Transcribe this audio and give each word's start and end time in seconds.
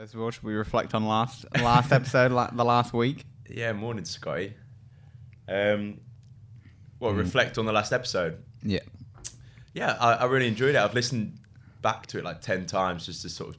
Of 0.00 0.18
all, 0.18 0.30
should 0.30 0.42
we 0.42 0.54
reflect 0.54 0.94
on 0.94 1.06
last 1.06 1.44
last 1.60 1.92
episode, 1.92 2.32
like 2.32 2.56
the 2.56 2.64
last 2.64 2.94
week? 2.94 3.26
Yeah, 3.48 3.72
morning, 3.72 4.04
Scotty. 4.06 4.54
Um, 5.46 6.00
well, 6.98 7.12
Mm. 7.12 7.18
reflect 7.18 7.58
on 7.58 7.66
the 7.66 7.72
last 7.72 7.92
episode. 7.92 8.42
Yeah. 8.62 8.80
Yeah, 9.74 9.96
I, 10.00 10.12
I 10.14 10.24
really 10.24 10.48
enjoyed 10.48 10.74
it. 10.74 10.78
I've 10.78 10.94
listened 10.94 11.38
back 11.82 12.06
to 12.08 12.18
it 12.18 12.24
like 12.24 12.40
ten 12.40 12.64
times 12.66 13.04
just 13.06 13.20
to 13.22 13.28
sort 13.28 13.50
of 13.50 13.58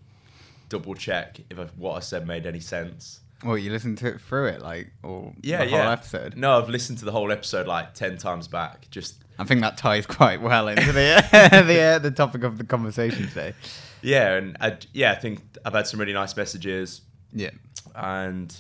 double 0.69 0.96
check 0.96 1.41
if 1.49 1.59
I, 1.59 1.65
what 1.77 1.93
I 1.96 1.99
said 1.99 2.25
made 2.25 2.48
any 2.48 2.60
sense. 2.60 3.20
Well, 3.44 3.58
you 3.58 3.71
listened 3.71 3.98
to 4.00 4.08
it 4.08 4.21
through 4.21 4.48
it, 4.48 4.62
like, 4.62 4.92
or 5.04 5.34
Yeah, 5.41 5.66
the 5.66 5.71
yeah. 5.71 5.84
whole 5.84 5.91
episode. 5.91 6.38
No, 6.38 6.58
I've 6.60 6.70
listened 6.70 7.00
to 7.00 7.05
the 7.05 7.12
whole 7.12 7.32
episode 7.32 7.68
like 7.68 7.94
ten 7.94 8.18
times 8.18 8.48
back. 8.48 8.90
Just 8.91 9.16
I 9.40 9.44
think 9.46 9.62
that 9.62 9.78
ties 9.78 10.05
quite 10.05 10.41
well 10.41 10.68
into 10.68 10.91
the 10.91 11.23
the 11.66 11.80
uh, 11.82 12.00
the 12.00 12.12
topic 12.12 12.44
of 12.44 12.58
the 12.58 12.64
conversation 12.64 13.27
today. 13.27 13.54
yeah, 14.02 14.34
and 14.36 14.58
I, 14.62 14.77
yeah, 14.94 15.12
I 15.12 15.16
think 15.16 15.41
I've 15.66 15.73
had 15.73 15.88
some 15.88 16.00
really 16.00 16.14
nice 16.14 16.36
messages. 16.38 17.02
Yeah. 17.34 17.52
and 17.96 18.54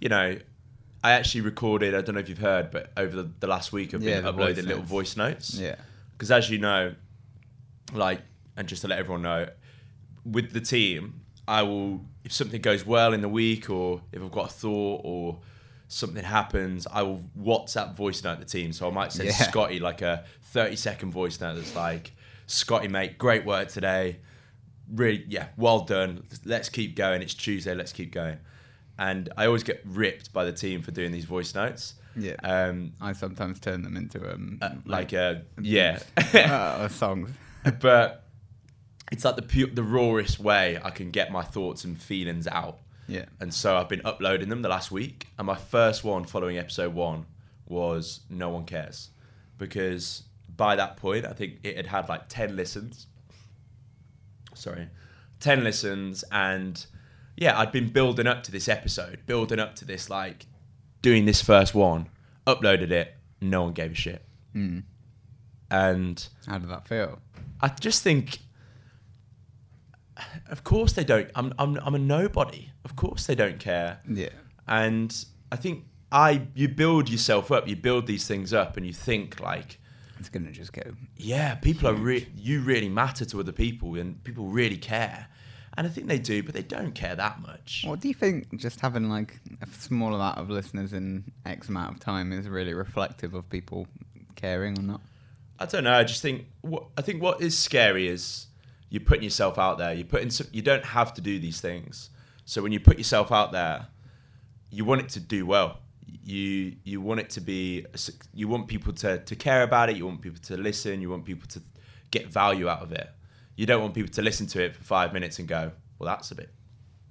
you 0.00 0.10
know 0.10 0.36
i 1.02 1.12
actually 1.12 1.40
recorded 1.40 1.94
i 1.94 2.02
don't 2.02 2.14
know 2.14 2.20
if 2.20 2.28
you've 2.28 2.36
heard 2.52 2.70
but 2.70 2.92
over 2.96 3.16
the, 3.16 3.30
the 3.40 3.46
last 3.46 3.72
week 3.72 3.94
i've 3.94 4.02
Yeah, 4.02 4.16
been 4.16 4.26
uploading 4.26 4.56
voice 4.56 4.66
little 4.66 4.82
voice 4.82 5.16
notes 5.16 5.54
Yeah. 5.58 5.76
because 6.12 6.30
as 6.30 6.50
you 6.50 6.58
know 6.58 6.94
like 7.94 8.20
and 8.56 8.68
just 8.68 8.82
to 8.82 8.88
let 8.88 8.98
everyone 8.98 9.22
know 9.22 9.48
with 10.26 10.52
the 10.52 10.60
team 10.60 11.22
i 11.48 11.62
will 11.62 12.02
if 12.28 12.34
something 12.34 12.60
goes 12.60 12.84
well 12.84 13.14
in 13.14 13.22
the 13.22 13.28
week 13.28 13.70
or 13.70 14.02
if 14.12 14.20
i've 14.22 14.30
got 14.30 14.50
a 14.50 14.52
thought 14.52 15.00
or 15.02 15.38
something 15.88 16.22
happens 16.22 16.86
i 16.92 17.00
will 17.02 17.22
whatsapp 17.40 17.96
voice 17.96 18.22
note 18.22 18.38
the 18.38 18.44
team. 18.44 18.70
So 18.72 18.86
i 18.86 18.92
might 18.92 19.12
send 19.12 19.30
Yeah. 19.30 19.34
scotty 19.48 19.78
like 19.80 20.02
a 20.02 20.24
30 20.42 20.76
second 20.76 21.10
voice 21.12 21.40
note 21.40 21.54
that's 21.56 21.74
like 21.74 22.12
scotty 22.46 22.88
mate 22.88 23.16
great 23.16 23.44
work 23.46 23.68
today. 23.68 24.18
Really 24.94 25.24
yeah 25.28 25.48
well 25.56 25.80
done. 25.80 26.24
Let's 26.44 26.68
keep 26.68 26.94
going. 26.96 27.22
It's 27.22 27.34
tuesday. 27.34 27.74
Let's 27.74 27.92
keep 27.92 28.12
going. 28.12 28.36
And 28.98 29.30
i 29.38 29.46
always 29.46 29.62
get 29.62 29.80
ripped 29.86 30.32
by 30.34 30.44
the 30.44 30.52
team 30.52 30.82
for 30.82 30.90
doing 30.90 31.12
these 31.12 31.24
voice 31.24 31.54
notes. 31.54 31.94
Yeah. 32.14 32.36
um 32.42 32.92
I 33.00 33.12
sometimes 33.14 33.58
turn 33.58 33.80
them 33.82 33.96
into 33.96 34.18
um 34.30 34.58
uh, 34.60 34.70
like 34.84 35.14
a 35.14 35.42
yeah. 35.60 36.00
uh, 36.34 36.88
songs. 36.88 37.30
but 37.80 38.27
it's 39.10 39.24
like 39.24 39.36
the 39.36 39.42
pure, 39.42 39.68
the 39.68 39.82
rawest 39.82 40.38
way 40.40 40.78
I 40.82 40.90
can 40.90 41.10
get 41.10 41.30
my 41.32 41.42
thoughts 41.42 41.84
and 41.84 42.00
feelings 42.00 42.46
out. 42.46 42.78
Yeah. 43.06 43.24
And 43.40 43.52
so 43.54 43.76
I've 43.76 43.88
been 43.88 44.02
uploading 44.04 44.48
them 44.50 44.62
the 44.62 44.68
last 44.68 44.90
week, 44.90 45.28
and 45.38 45.46
my 45.46 45.56
first 45.56 46.04
one 46.04 46.24
following 46.24 46.58
episode 46.58 46.92
one 46.94 47.26
was 47.66 48.20
"No 48.28 48.50
One 48.50 48.64
Cares," 48.64 49.10
because 49.56 50.24
by 50.56 50.76
that 50.76 50.96
point 50.96 51.24
I 51.24 51.32
think 51.32 51.58
it 51.62 51.76
had 51.76 51.86
had 51.86 52.08
like 52.08 52.28
ten 52.28 52.54
listens. 52.56 53.06
Sorry, 54.54 54.88
ten 55.40 55.62
listens, 55.64 56.24
and 56.32 56.84
yeah, 57.36 57.58
I'd 57.58 57.70
been 57.72 57.88
building 57.90 58.26
up 58.26 58.42
to 58.44 58.50
this 58.52 58.68
episode, 58.68 59.20
building 59.26 59.58
up 59.60 59.76
to 59.76 59.84
this 59.84 60.10
like 60.10 60.46
doing 61.00 61.24
this 61.26 61.40
first 61.40 61.74
one, 61.74 62.08
uploaded 62.46 62.90
it, 62.90 63.14
no 63.40 63.62
one 63.62 63.72
gave 63.72 63.92
a 63.92 63.94
shit, 63.94 64.24
Mm. 64.54 64.82
and 65.70 66.28
How 66.46 66.58
did 66.58 66.68
that 66.70 66.88
feel? 66.88 67.20
I 67.60 67.68
just 67.68 68.02
think, 68.02 68.38
of 70.50 70.64
course 70.64 70.92
they 70.92 71.04
don't. 71.04 71.30
I'm, 71.34 71.52
I'm, 71.58 71.76
I'm 71.82 71.94
a 71.94 71.98
nobody. 71.98 72.70
Of 72.84 72.96
course 72.96 73.26
they 73.26 73.34
don't 73.34 73.58
care. 73.58 74.00
Yeah. 74.08 74.30
And 74.66 75.14
I 75.52 75.56
think 75.56 75.84
I, 76.12 76.42
you 76.54 76.68
build 76.68 77.08
yourself 77.08 77.50
up. 77.52 77.68
You 77.68 77.76
build 77.76 78.06
these 78.06 78.26
things 78.26 78.52
up, 78.52 78.76
and 78.76 78.86
you 78.86 78.92
think 78.92 79.40
like, 79.40 79.78
It's 80.18 80.28
gonna 80.28 80.50
just 80.52 80.72
go. 80.72 80.82
yeah, 81.16 81.54
people 81.56 81.88
are 81.88 81.94
re- 81.94 82.28
you 82.36 82.60
really 82.60 82.88
matter 82.88 83.24
to 83.26 83.40
other 83.40 83.52
people, 83.52 83.94
and 83.96 84.22
people 84.24 84.46
really 84.46 84.78
care. 84.78 85.28
And 85.76 85.86
I 85.86 85.90
think 85.90 86.08
they 86.08 86.18
do, 86.18 86.42
but 86.42 86.54
they 86.54 86.62
don't 86.62 86.92
care 86.92 87.14
that 87.14 87.40
much. 87.40 87.84
What 87.86 88.00
do 88.00 88.08
you 88.08 88.14
think? 88.14 88.52
Just 88.56 88.80
having 88.80 89.08
like 89.08 89.38
a 89.62 89.66
small 89.68 90.12
amount 90.12 90.36
of 90.38 90.50
listeners 90.50 90.92
in 90.92 91.30
X 91.46 91.68
amount 91.68 91.94
of 91.94 92.00
time 92.00 92.32
is 92.32 92.48
really 92.48 92.74
reflective 92.74 93.32
of 93.32 93.48
people 93.48 93.86
caring 94.34 94.76
or 94.76 94.82
not? 94.82 95.00
I 95.60 95.66
don't 95.66 95.84
know. 95.84 95.92
I 95.92 96.02
just 96.02 96.20
think 96.20 96.46
what 96.62 96.86
I 96.96 97.02
think 97.02 97.22
what 97.22 97.40
is 97.40 97.56
scary 97.56 98.08
is 98.08 98.47
you're 98.90 99.02
putting 99.02 99.24
yourself 99.24 99.58
out 99.58 99.78
there. 99.78 99.92
You're 99.92 100.06
putting 100.06 100.30
some, 100.30 100.46
you 100.52 100.62
don't 100.62 100.84
have 100.84 101.12
to 101.14 101.20
do 101.20 101.38
these 101.38 101.60
things. 101.60 102.10
So 102.44 102.62
when 102.62 102.72
you 102.72 102.80
put 102.80 102.96
yourself 102.98 103.30
out 103.30 103.52
there, 103.52 103.88
you 104.70 104.84
want 104.84 105.00
it 105.02 105.08
to 105.10 105.20
do 105.20 105.46
well. 105.46 105.78
You 106.24 106.76
you 106.84 107.00
want 107.02 107.20
it 107.20 107.30
to 107.30 107.40
be 107.40 107.84
you 108.32 108.48
want 108.48 108.66
people 108.66 108.92
to 108.94 109.18
to 109.18 109.36
care 109.36 109.62
about 109.62 109.90
it. 109.90 109.96
You 109.96 110.06
want 110.06 110.22
people 110.22 110.40
to 110.42 110.56
listen. 110.56 111.02
You 111.02 111.10
want 111.10 111.24
people 111.26 111.46
to 111.48 111.60
get 112.10 112.28
value 112.28 112.68
out 112.68 112.80
of 112.82 112.92
it. 112.92 113.10
You 113.56 113.66
don't 113.66 113.82
want 113.82 113.92
people 113.94 114.12
to 114.12 114.22
listen 114.22 114.46
to 114.48 114.62
it 114.64 114.74
for 114.74 114.82
five 114.84 115.12
minutes 115.12 115.38
and 115.38 115.46
go, 115.48 115.72
well, 115.98 116.06
that's 116.06 116.30
a 116.30 116.34
bit 116.34 116.50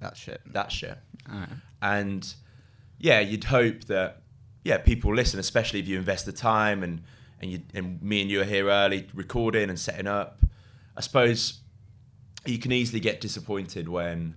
That 0.00 0.16
shit. 0.16 0.40
that 0.52 0.72
shit. 0.72 0.98
Alright. 1.30 1.48
And 1.82 2.34
yeah, 2.98 3.20
you'd 3.20 3.44
hope 3.44 3.84
that 3.84 4.22
yeah, 4.64 4.78
people 4.78 5.14
listen, 5.14 5.38
especially 5.38 5.78
if 5.78 5.86
you 5.86 5.96
invest 5.96 6.26
the 6.26 6.32
time 6.32 6.82
and 6.82 7.02
and 7.40 7.52
you 7.52 7.62
and 7.74 8.02
me 8.02 8.20
and 8.22 8.30
you 8.30 8.40
are 8.40 8.44
here 8.44 8.68
early 8.68 9.06
recording 9.14 9.68
and 9.68 9.78
setting 9.78 10.08
up. 10.08 10.40
I 10.96 11.00
suppose 11.02 11.60
you 12.46 12.58
can 12.58 12.72
easily 12.72 13.00
get 13.00 13.20
disappointed 13.20 13.88
when 13.88 14.34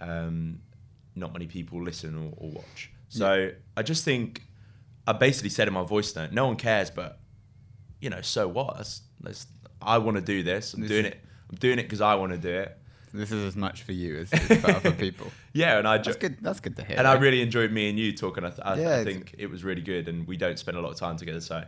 um, 0.00 0.60
not 1.16 1.32
many 1.32 1.46
people 1.46 1.82
listen 1.82 2.16
or, 2.16 2.32
or 2.36 2.50
watch. 2.50 2.90
So 3.08 3.50
I 3.76 3.82
just 3.82 4.04
think 4.04 4.42
I 5.06 5.12
basically 5.12 5.50
said 5.50 5.66
in 5.68 5.74
my 5.74 5.82
voice 5.84 6.14
note, 6.14 6.32
no 6.32 6.46
one 6.46 6.56
cares, 6.56 6.90
but 6.90 7.18
you 8.00 8.10
know, 8.10 8.20
so 8.20 8.46
what? 8.46 8.76
That's, 8.76 9.02
that's, 9.20 9.46
I 9.82 9.98
want 9.98 10.16
to 10.16 10.22
do 10.22 10.42
this. 10.42 10.74
I'm 10.74 10.82
This 10.82 10.90
doing 10.90 11.06
it. 11.06 11.20
I'm 11.50 11.56
doing 11.56 11.78
it 11.78 11.84
because 11.84 12.00
I 12.00 12.14
want 12.16 12.32
to 12.32 12.38
do 12.38 12.50
it. 12.54 12.76
This 13.14 13.32
is 13.32 13.42
as 13.42 13.56
much 13.56 13.82
for 13.84 13.92
you 13.92 14.18
as 14.18 14.28
it's 14.32 14.60
for 14.60 14.70
other 14.70 14.92
people. 14.92 15.26
Yeah, 15.54 15.78
and 15.78 15.88
I 15.88 15.96
ju- 15.96 16.10
That's 16.10 16.18
good. 16.18 16.36
That's 16.42 16.60
good 16.60 16.76
to 16.76 16.84
hear. 16.84 16.96
and 16.98 17.08
I 17.08 17.14
really 17.14 17.40
enjoyed 17.40 17.72
me 17.72 17.88
and 17.88 17.98
you 17.98 18.12
talking. 18.12 18.44
I, 18.44 18.50
th- 18.50 18.60
I, 18.62 18.74
Yeah, 18.78 18.96
I 18.98 19.04
think 19.04 19.34
it 19.38 19.46
was 19.50 19.64
really 19.64 19.80
good, 19.80 20.06
and 20.06 20.24
we 20.28 20.36
don't 20.36 20.58
spend 20.58 20.76
a 20.76 20.80
lot 20.80 20.90
of 20.92 20.98
time 20.98 21.16
together, 21.16 21.40
so 21.40 21.64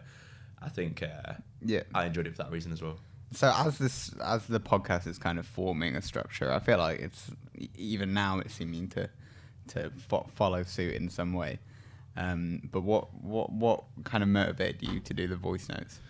I 0.62 0.68
think 0.68 1.02
uh, 1.02 1.32
yeah. 1.64 1.80
I 1.92 2.04
enjoyed 2.04 2.26
it 2.28 2.36
for 2.36 2.42
that 2.44 2.52
reason 2.52 2.70
as 2.70 2.82
well. 2.82 2.98
So 3.32 3.52
as 3.56 3.78
this 3.78 4.12
as 4.22 4.46
the 4.46 4.60
podcast 4.60 5.06
is 5.06 5.18
kind 5.18 5.38
of 5.38 5.46
forming 5.46 5.94
a 5.96 6.02
structure, 6.02 6.52
I 6.52 6.58
feel 6.58 6.78
like 6.78 6.98
it's 7.00 7.30
even 7.76 8.12
now 8.12 8.38
it's 8.40 8.54
seeming 8.54 8.88
to 8.88 9.08
to 9.68 9.90
fo- 10.08 10.28
follow 10.34 10.62
suit 10.64 10.94
in 10.94 11.08
some 11.08 11.32
way. 11.32 11.58
Um, 12.16 12.68
but 12.72 12.82
what 12.82 13.14
what 13.14 13.52
what 13.52 13.84
kind 14.04 14.22
of 14.22 14.28
motivated 14.28 14.82
you 14.82 15.00
to 15.00 15.14
do 15.14 15.28
the 15.28 15.36
voice 15.36 15.68
notes? 15.68 16.00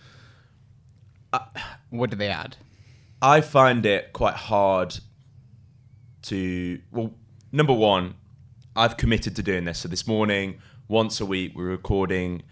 I, 1.32 1.46
What 1.90 2.10
do 2.10 2.16
they 2.16 2.28
add? 2.28 2.56
I 3.22 3.42
find 3.42 3.84
it 3.84 4.12
quite 4.14 4.34
hard 4.34 4.98
to 6.22 6.80
well, 6.90 7.12
number 7.52 7.74
one, 7.74 8.14
I've 8.74 8.96
committed 8.96 9.36
to 9.36 9.42
doing 9.42 9.64
this. 9.64 9.80
So 9.80 9.88
this 9.88 10.06
morning, 10.06 10.58
once 10.88 11.20
a 11.20 11.26
week, 11.26 11.52
we're 11.54 11.64
recording 11.64 12.42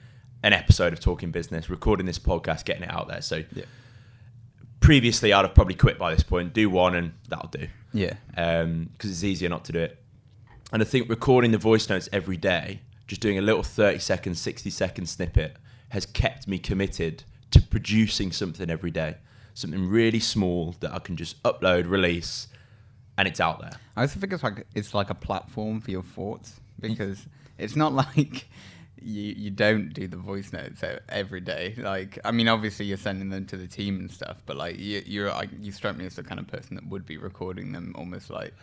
an 0.42 0.52
episode 0.52 0.92
of 0.92 1.00
Talking 1.00 1.30
Business, 1.30 1.68
recording 1.70 2.06
this 2.06 2.18
podcast, 2.18 2.64
getting 2.64 2.82
it 2.84 2.90
out 2.90 3.08
there. 3.08 3.22
So 3.22 3.44
Yeah. 3.54 3.64
Previously, 4.88 5.34
I'd 5.34 5.44
have 5.44 5.54
probably 5.54 5.74
quit 5.74 5.98
by 5.98 6.14
this 6.14 6.22
point. 6.22 6.54
Do 6.54 6.70
one, 6.70 6.94
and 6.94 7.12
that'll 7.28 7.50
do. 7.50 7.66
Yeah. 7.92 8.14
Um, 8.38 8.88
because 8.94 9.10
it's 9.10 9.22
easier 9.22 9.50
not 9.50 9.66
to 9.66 9.72
do 9.72 9.80
it. 9.80 10.02
And 10.72 10.80
I 10.80 10.86
think 10.86 11.10
recording 11.10 11.50
the 11.50 11.58
voice 11.58 11.90
notes 11.90 12.08
every 12.10 12.38
day, 12.38 12.80
just 13.06 13.20
doing 13.20 13.36
a 13.36 13.42
little 13.42 13.62
30 13.62 13.98
second, 13.98 14.36
60 14.36 14.70
second 14.70 15.04
snippet, 15.04 15.58
has 15.90 16.06
kept 16.06 16.48
me 16.48 16.58
committed 16.58 17.24
to 17.50 17.60
producing 17.60 18.32
something 18.32 18.70
every 18.70 18.90
day. 18.90 19.16
Something 19.52 19.90
really 19.90 20.20
small 20.20 20.74
that 20.80 20.90
I 20.94 21.00
can 21.00 21.16
just 21.16 21.42
upload, 21.42 21.86
release, 21.86 22.48
and 23.18 23.28
it's 23.28 23.40
out 23.40 23.60
there. 23.60 23.72
I 23.94 24.00
also 24.00 24.18
think 24.18 24.32
it's 24.32 24.42
like 24.42 24.66
it's 24.74 24.94
like 24.94 25.10
a 25.10 25.14
platform 25.14 25.82
for 25.82 25.90
your 25.90 26.02
thoughts 26.02 26.60
because 26.80 27.26
it's 27.58 27.76
not 27.76 27.92
like 28.16 28.48
you 29.02 29.34
you 29.36 29.50
don't 29.50 29.92
do 29.92 30.06
the 30.08 30.16
voice 30.16 30.52
notes 30.52 30.82
every 31.08 31.40
day. 31.40 31.74
Like 31.76 32.18
I 32.24 32.30
mean, 32.32 32.48
obviously 32.48 32.86
you're 32.86 32.96
sending 32.98 33.30
them 33.30 33.46
to 33.46 33.56
the 33.56 33.66
team 33.66 33.98
and 34.00 34.10
stuff, 34.10 34.42
but 34.46 34.56
like 34.56 34.78
you 34.78 35.02
you're 35.06 35.28
like, 35.30 35.50
you 35.58 35.72
strike 35.72 35.96
me 35.96 36.06
as 36.06 36.16
the 36.16 36.22
kind 36.22 36.40
of 36.40 36.46
person 36.46 36.76
that 36.76 36.86
would 36.86 37.06
be 37.06 37.16
recording 37.16 37.72
them 37.72 37.94
almost 37.96 38.30
like 38.30 38.54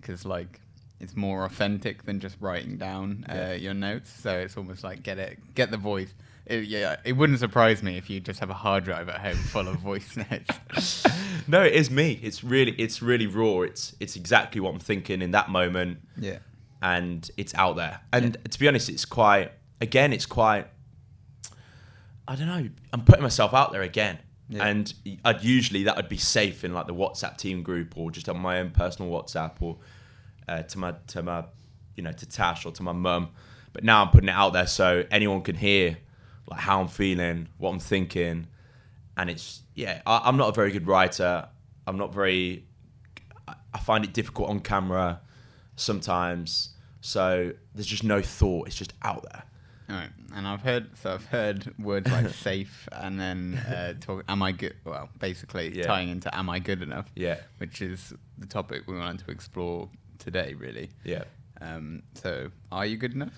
because 0.00 0.24
like 0.24 0.60
it's 1.00 1.16
more 1.16 1.44
authentic 1.44 2.04
than 2.04 2.20
just 2.20 2.36
writing 2.40 2.76
down 2.76 3.24
uh, 3.28 3.34
Yeah. 3.34 3.52
your 3.54 3.74
notes. 3.74 4.10
So 4.10 4.38
it's 4.38 4.56
almost 4.56 4.84
like 4.84 5.02
get 5.02 5.18
it 5.18 5.38
get 5.54 5.70
the 5.70 5.76
voice. 5.76 6.12
It, 6.44 6.64
yeah, 6.64 6.96
it 7.04 7.12
wouldn't 7.12 7.38
surprise 7.38 7.84
me 7.84 7.96
if 7.98 8.10
you 8.10 8.18
just 8.18 8.40
have 8.40 8.50
a 8.50 8.54
hard 8.54 8.82
drive 8.82 9.08
at 9.08 9.20
home 9.20 9.36
full 9.36 9.68
of 9.68 9.76
voice 9.76 10.16
notes. 10.30 11.04
no, 11.46 11.62
it 11.62 11.72
is 11.72 11.88
me. 11.88 12.18
It's 12.20 12.42
really, 12.42 12.72
it's 12.72 13.00
really 13.00 13.28
raw. 13.28 13.60
It's, 13.60 13.94
it's 14.00 14.16
exactly 14.16 14.60
what 14.60 14.74
I'm 14.74 14.80
thinking 14.80 15.22
in 15.22 15.30
that 15.30 15.50
moment. 15.50 15.98
yeah. 16.18 16.38
and 16.82 17.30
it's 17.36 17.54
out 17.54 17.76
there. 17.76 18.00
And 18.12 18.36
to 18.50 18.58
be 18.58 18.66
honest, 18.66 18.88
it's 18.88 19.04
quite 19.04 19.52
again, 19.82 20.12
it's 20.12 20.26
quite 20.26 20.68
I 22.26 22.36
don't 22.36 22.46
know. 22.46 22.68
I'm 22.92 23.04
putting 23.04 23.22
myself 23.22 23.52
out 23.52 23.72
there 23.72 23.82
again. 23.82 24.18
Yeah. 24.48 24.66
And 24.66 24.92
I'd 25.24 25.42
usually 25.42 25.84
that 25.84 25.96
would 25.96 26.08
be 26.08 26.18
safe 26.18 26.64
in 26.64 26.72
like 26.72 26.86
the 26.86 26.94
WhatsApp 26.94 27.36
team 27.36 27.62
group 27.62 27.96
or 27.96 28.10
just 28.10 28.28
on 28.28 28.38
my 28.38 28.60
own 28.60 28.70
personal 28.70 29.10
WhatsApp 29.10 29.52
or 29.60 29.78
uh, 30.48 30.62
to 30.62 30.78
my 30.78 30.94
to 31.08 31.22
my 31.22 31.44
you 31.96 32.02
know 32.02 32.12
to 32.12 32.26
Tash 32.26 32.64
or 32.64 32.72
to 32.72 32.82
my 32.82 32.92
mum. 32.92 33.30
But 33.72 33.84
now 33.84 34.02
I'm 34.02 34.10
putting 34.10 34.28
it 34.28 34.34
out 34.34 34.52
there 34.52 34.66
so 34.66 35.04
anyone 35.10 35.42
can 35.42 35.56
hear 35.56 35.98
like 36.48 36.60
how 36.60 36.80
I'm 36.80 36.88
feeling, 36.88 37.48
what 37.58 37.70
I'm 37.70 37.80
thinking, 37.80 38.46
and 39.16 39.30
it's 39.30 39.62
yeah. 39.74 40.02
I, 40.06 40.22
I'm 40.24 40.36
not 40.36 40.48
a 40.48 40.52
very 40.52 40.70
good 40.70 40.86
writer. 40.86 41.48
I'm 41.86 41.96
not 41.98 42.14
very. 42.14 42.66
I 43.74 43.78
find 43.78 44.04
it 44.04 44.12
difficult 44.12 44.50
on 44.50 44.60
camera. 44.60 45.20
sometimes. 45.76 46.70
So 47.00 47.52
there's 47.74 47.86
just 47.86 48.04
no 48.04 48.22
thought. 48.22 48.68
It's 48.68 48.76
just 48.76 48.92
out 49.02 49.26
there. 49.32 49.42
All 49.90 49.96
right, 49.96 50.10
and 50.34 50.46
I've 50.46 50.62
heard 50.62 50.96
so 50.96 51.12
I've 51.14 51.26
heard 51.26 51.74
words 51.78 52.10
like 52.10 52.28
safe 52.48 52.88
and 52.92 53.18
then 53.20 53.54
uh, 53.68 53.94
talk. 54.00 54.24
Am 54.28 54.42
I 54.42 54.52
good? 54.52 54.74
Well, 54.84 55.08
basically 55.18 55.76
Yeah. 55.76 55.84
tying 55.86 56.08
into 56.08 56.34
am 56.36 56.48
I 56.48 56.58
good 56.60 56.82
enough? 56.82 57.10
Yeah. 57.14 57.38
which 57.58 57.82
is 57.82 58.14
the 58.38 58.46
topic 58.46 58.84
we 58.86 58.96
wanted 58.96 59.24
to 59.26 59.30
explore 59.32 59.88
today, 60.18 60.54
really. 60.54 60.90
Yeah. 61.04 61.24
Um, 61.60 62.02
so, 62.14 62.50
are 62.70 62.86
you 62.86 62.96
good 62.96 63.14
enough? 63.14 63.34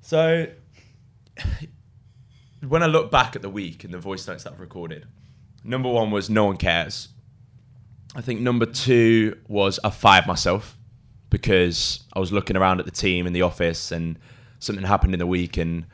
So 0.00 0.46
when 2.66 2.82
I 2.82 2.86
look 2.86 3.10
back 3.10 3.36
at 3.36 3.42
the 3.42 3.48
week 3.50 3.84
and 3.84 3.92
the 3.92 3.98
voice 3.98 4.26
notes 4.26 4.44
that 4.44 4.52
I've 4.54 4.60
recorded, 4.60 5.06
number 5.64 5.88
one 5.88 6.10
was 6.10 6.28
no 6.30 6.46
one 6.46 6.56
cares. 6.56 7.08
I 8.14 8.20
think 8.22 8.40
number 8.40 8.66
two 8.66 9.38
was 9.48 9.78
I 9.84 9.90
fired 9.90 10.26
myself 10.26 10.76
because 11.30 12.00
I 12.12 12.18
was 12.18 12.32
looking 12.32 12.56
around 12.56 12.80
at 12.80 12.86
the 12.86 12.90
team 12.92 13.26
in 13.26 13.32
the 13.32 13.42
office 13.42 13.92
and 13.92 14.18
something 14.60 14.84
happened 14.84 15.14
in 15.14 15.18
the 15.18 15.26
week 15.26 15.56
and 15.56 15.86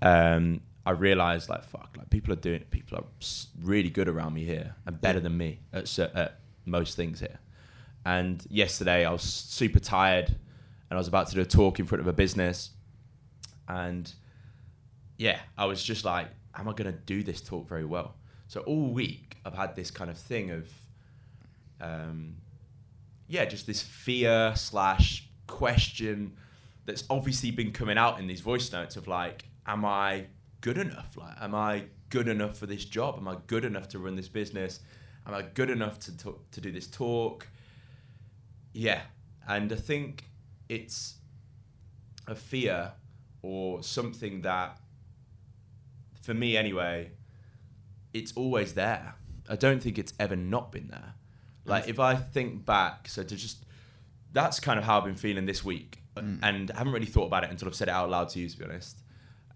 um, 0.00 0.60
I 0.84 0.90
realized 0.90 1.48
like 1.48 1.62
fuck 1.64 1.94
like 1.96 2.10
people 2.10 2.32
are 2.32 2.36
doing 2.36 2.64
people 2.70 2.98
are 2.98 3.04
really 3.60 3.90
good 3.90 4.08
around 4.08 4.34
me 4.34 4.44
here 4.44 4.74
and 4.84 5.00
better 5.00 5.20
than 5.20 5.36
me 5.36 5.60
at, 5.72 5.96
at 5.98 6.40
most 6.64 6.96
things 6.96 7.20
here. 7.20 7.38
And 8.04 8.44
yesterday 8.50 9.04
I 9.04 9.12
was 9.12 9.22
super 9.22 9.78
tired 9.78 10.28
and 10.28 10.96
I 10.96 10.96
was 10.96 11.06
about 11.06 11.28
to 11.28 11.34
do 11.34 11.40
a 11.40 11.44
talk 11.44 11.78
in 11.78 11.86
front 11.86 12.00
of 12.00 12.08
a 12.08 12.12
business 12.12 12.70
and 13.68 14.12
yeah, 15.18 15.38
I 15.56 15.66
was 15.66 15.82
just 15.82 16.04
like, 16.04 16.28
am 16.56 16.68
I 16.68 16.72
going 16.72 16.92
to 16.92 16.98
do 16.98 17.22
this 17.22 17.40
talk 17.40 17.68
very 17.68 17.84
well? 17.84 18.16
So 18.48 18.60
all 18.62 18.88
week 18.90 19.36
I've 19.44 19.54
had 19.54 19.76
this 19.76 19.90
kind 19.90 20.10
of 20.10 20.18
thing 20.18 20.50
of, 20.50 20.68
um, 21.80 22.36
yeah, 23.28 23.44
just 23.44 23.66
this 23.66 23.82
fear 23.82 24.52
slash 24.56 25.28
question 25.46 26.36
that's 26.84 27.04
obviously 27.08 27.50
been 27.50 27.72
coming 27.72 27.98
out 27.98 28.18
in 28.18 28.26
these 28.26 28.40
voice 28.40 28.72
notes 28.72 28.96
of 28.96 29.06
like, 29.06 29.44
am 29.66 29.84
I 29.84 30.26
good 30.60 30.78
enough? 30.78 31.16
Like, 31.16 31.34
am 31.40 31.54
I 31.54 31.84
good 32.10 32.28
enough 32.28 32.58
for 32.58 32.66
this 32.66 32.84
job? 32.84 33.16
Am 33.18 33.28
I 33.28 33.36
good 33.46 33.64
enough 33.64 33.88
to 33.90 33.98
run 33.98 34.16
this 34.16 34.28
business? 34.28 34.80
Am 35.26 35.34
I 35.34 35.42
good 35.42 35.70
enough 35.70 35.98
to 36.00 36.16
talk, 36.16 36.50
to 36.50 36.60
do 36.60 36.72
this 36.72 36.86
talk? 36.86 37.48
Yeah, 38.72 39.02
and 39.46 39.72
I 39.72 39.76
think 39.76 40.24
it's 40.68 41.16
a 42.26 42.34
fear 42.34 42.92
or 43.42 43.82
something 43.82 44.42
that, 44.42 44.78
for 46.20 46.34
me 46.34 46.56
anyway, 46.56 47.12
it's 48.12 48.32
always 48.34 48.74
there. 48.74 49.14
I 49.48 49.56
don't 49.56 49.82
think 49.82 49.98
it's 49.98 50.14
ever 50.18 50.36
not 50.36 50.72
been 50.72 50.88
there. 50.88 51.14
Like 51.64 51.88
if 51.88 52.00
I 52.00 52.14
think 52.16 52.64
back, 52.64 53.08
so 53.08 53.22
to 53.22 53.36
just 53.36 53.64
that's 54.32 54.58
kind 54.58 54.78
of 54.78 54.84
how 54.84 54.98
I've 54.98 55.04
been 55.04 55.14
feeling 55.14 55.46
this 55.46 55.64
week, 55.64 56.01
and 56.16 56.70
I 56.70 56.78
haven't 56.78 56.92
really 56.92 57.06
thought 57.06 57.26
about 57.26 57.44
it 57.44 57.50
until 57.50 57.68
I've 57.68 57.74
said 57.74 57.88
it 57.88 57.92
out 57.92 58.10
loud 58.10 58.28
to 58.30 58.40
you, 58.40 58.48
to 58.48 58.58
be 58.58 58.64
honest. 58.64 58.98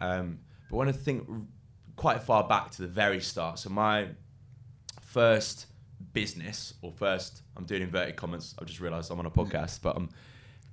Um, 0.01 0.41
but 0.71 0.77
when 0.77 0.89
I 0.89 0.93
think 0.93 1.29
quite 1.97 2.23
far 2.23 2.47
back 2.47 2.71
to 2.73 2.83
the 2.83 2.89
very 2.89 3.21
start, 3.21 3.59
so 3.59 3.71
my 3.71 4.09
first 5.03 5.67
business 6.13 6.75
or 6.83 6.93
first, 6.93 7.43
I'm 7.57 7.65
doing 7.65 7.83
inverted 7.83 8.17
commas. 8.17 8.55
I've 8.59 8.67
just 8.67 8.81
realised 8.81 9.11
I'm 9.11 9.19
on 9.19 9.27
a 9.27 9.31
podcast, 9.31 9.81
but 9.83 9.97
um, 9.97 10.11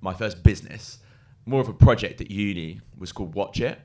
my 0.02 0.14
first 0.14 0.44
business, 0.44 1.00
more 1.46 1.62
of 1.62 1.70
a 1.70 1.74
project 1.74 2.22
at 2.22 2.32
uni, 2.32 2.82
was 2.98 3.12
called 3.12 3.36
Watch 3.36 3.60
It, 3.60 3.80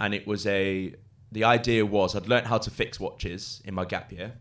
and 0.00 0.14
it 0.14 0.26
was 0.26 0.46
a. 0.46 0.94
The 1.30 1.44
idea 1.44 1.84
was 1.84 2.16
I'd 2.16 2.26
learned 2.26 2.46
how 2.46 2.56
to 2.56 2.70
fix 2.70 2.98
watches 2.98 3.60
in 3.66 3.74
my 3.74 3.84
gap 3.84 4.12
year, 4.12 4.32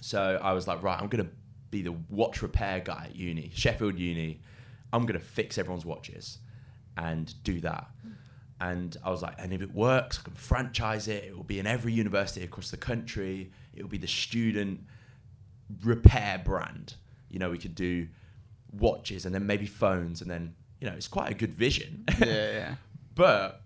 so 0.00 0.40
I 0.42 0.52
was 0.52 0.66
like, 0.66 0.82
right, 0.82 0.98
I'm 1.00 1.08
gonna 1.08 1.28
be 1.70 1.82
the 1.82 1.92
watch 2.08 2.40
repair 2.42 2.80
guy 2.80 3.08
at 3.10 3.16
uni, 3.16 3.50
Sheffield 3.54 3.98
Uni. 3.98 4.40
I'm 4.92 5.06
gonna 5.06 5.20
fix 5.20 5.58
everyone's 5.58 5.84
watches 5.84 6.38
and 6.96 7.32
do 7.44 7.60
that. 7.60 7.88
And 8.60 8.96
I 9.04 9.10
was 9.10 9.22
like, 9.22 9.34
and 9.38 9.52
if 9.52 9.62
it 9.62 9.72
works, 9.72 10.18
I 10.18 10.22
can 10.24 10.34
franchise 10.34 11.06
it. 11.06 11.24
It 11.24 11.36
will 11.36 11.44
be 11.44 11.60
in 11.60 11.66
every 11.66 11.92
university 11.92 12.44
across 12.44 12.70
the 12.70 12.76
country. 12.76 13.52
It 13.74 13.82
will 13.82 13.90
be 13.90 13.98
the 13.98 14.08
student 14.08 14.80
repair 15.84 16.42
brand. 16.44 16.94
You 17.28 17.38
know, 17.38 17.50
we 17.50 17.58
could 17.58 17.76
do 17.76 18.08
watches 18.72 19.26
and 19.26 19.34
then 19.34 19.46
maybe 19.46 19.66
phones, 19.66 20.22
and 20.22 20.30
then 20.30 20.54
you 20.80 20.88
know, 20.88 20.94
it's 20.94 21.08
quite 21.08 21.30
a 21.30 21.34
good 21.34 21.54
vision. 21.54 22.04
yeah, 22.20 22.26
yeah. 22.26 22.74
But 23.14 23.62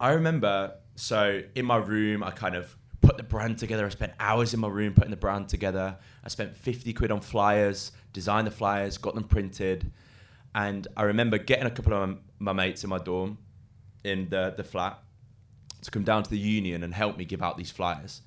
I 0.00 0.12
remember, 0.12 0.72
so 0.94 1.42
in 1.54 1.66
my 1.66 1.76
room, 1.76 2.24
I 2.24 2.30
kind 2.30 2.54
of 2.54 2.74
put 3.02 3.16
the 3.16 3.22
brand 3.22 3.58
together. 3.58 3.84
I 3.84 3.88
spent 3.90 4.12
hours 4.18 4.54
in 4.54 4.60
my 4.60 4.68
room 4.68 4.94
putting 4.94 5.10
the 5.10 5.16
brand 5.16 5.48
together. 5.48 5.98
I 6.24 6.28
spent 6.28 6.56
50 6.56 6.92
quid 6.94 7.10
on 7.10 7.20
flyers, 7.20 7.92
designed 8.12 8.46
the 8.46 8.52
flyers, 8.52 8.96
got 8.96 9.14
them 9.14 9.24
printed. 9.24 9.92
And 10.54 10.86
I 10.96 11.02
remember 11.02 11.36
getting 11.38 11.66
a 11.66 11.70
couple 11.70 11.92
of 11.92 12.08
my, 12.08 12.16
my 12.38 12.52
mates 12.52 12.84
in 12.84 12.90
my 12.90 12.98
dorm 12.98 13.38
in 14.04 14.28
the, 14.28 14.54
the 14.56 14.64
flat 14.64 14.98
to 15.82 15.90
come 15.90 16.04
down 16.04 16.22
to 16.22 16.30
the 16.30 16.38
union 16.38 16.82
and 16.84 16.94
help 16.94 17.16
me 17.16 17.24
give 17.24 17.42
out 17.42 17.56
these 17.56 17.70
flyers. 17.70 18.22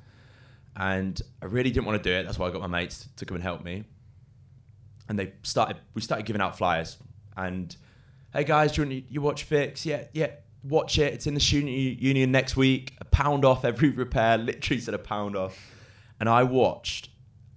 And 0.75 1.19
I 1.41 1.45
really 1.45 1.71
didn't 1.71 1.85
want 1.85 2.03
to 2.03 2.09
do 2.09 2.13
it. 2.13 2.23
That's 2.23 2.37
why 2.37 2.47
I 2.47 2.51
got 2.51 2.61
my 2.61 2.67
mates 2.67 3.07
to 3.15 3.25
come 3.25 3.35
and 3.35 3.43
help 3.43 3.63
me. 3.63 3.85
And 5.07 5.17
they 5.17 5.33
started, 5.43 5.77
we 5.93 6.01
started 6.01 6.25
giving 6.25 6.41
out 6.41 6.57
flyers. 6.57 6.97
And 7.37 7.73
hey 8.33 8.43
guys, 8.43 8.73
do 8.73 8.81
you 8.81 8.87
want 8.87 9.11
you 9.11 9.21
watch 9.21 9.43
Fix? 9.43 9.85
Yeah, 9.85 10.05
yeah, 10.13 10.31
watch 10.67 10.97
it. 10.97 11.13
It's 11.13 11.27
in 11.27 11.33
the 11.33 11.39
student 11.39 11.71
union 11.73 12.31
next 12.31 12.55
week. 12.57 12.93
A 12.99 13.05
pound 13.05 13.45
off 13.45 13.63
every 13.65 13.89
repair. 14.03 14.37
Literally 14.37 14.81
said 14.81 14.93
a 14.93 14.99
pound 14.99 15.35
off. 15.35 15.57
And 16.19 16.27
I 16.29 16.43
watched. 16.43 17.09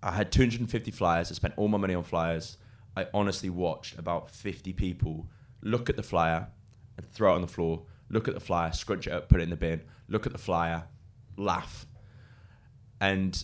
I 0.03 0.13
had 0.13 0.31
250 0.31 0.91
flyers. 0.91 1.31
I 1.31 1.35
spent 1.35 1.55
all 1.57 1.69
my 1.69 1.79
money 1.79 1.95
on 1.95 2.05
flyers. 2.05 2.57
I 2.97 3.07
honestly 3.15 3.51
watched 3.51 3.99
about 3.99 4.31
50 4.31 4.73
people 4.73 5.29
look 5.63 5.89
at 5.89 5.97
the 5.97 6.03
flyer 6.03 6.49
and 6.97 7.11
throw 7.11 7.33
it 7.33 7.37
on 7.37 7.41
the 7.41 7.47
floor. 7.49 7.83
Look 8.11 8.27
at 8.29 8.35
the 8.35 8.41
flyer, 8.41 8.73
scrunch 8.73 9.07
it 9.07 9.13
up, 9.13 9.29
put 9.29 9.41
it 9.41 9.45
in 9.45 9.51
the 9.51 9.57
bin. 9.57 9.83
Look 10.09 10.27
at 10.27 10.33
the 10.33 10.39
flyer, 10.39 10.85
laugh. 11.37 11.87
And 13.01 13.43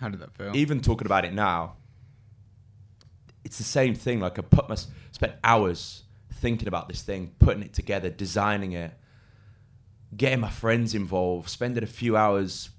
How 0.00 0.08
did 0.08 0.20
that 0.20 0.34
feel? 0.34 0.54
even 0.56 0.80
talking 0.80 1.06
about 1.06 1.24
it 1.24 1.32
now, 1.32 1.76
it's 3.44 3.58
the 3.58 3.64
same 3.64 3.94
thing. 3.94 4.20
Like 4.20 4.38
I 4.38 4.42
put 4.42 4.68
my 4.68 4.76
spent 5.12 5.34
hours 5.44 6.02
thinking 6.38 6.68
about 6.68 6.88
this 6.88 7.02
thing, 7.02 7.32
putting 7.38 7.62
it 7.62 7.72
together, 7.74 8.10
designing 8.10 8.72
it, 8.72 8.92
getting 10.16 10.40
my 10.40 10.50
friends 10.50 10.94
involved, 10.94 11.48
spending 11.48 11.82
a 11.84 11.86
few 11.86 12.16
hours 12.16 12.70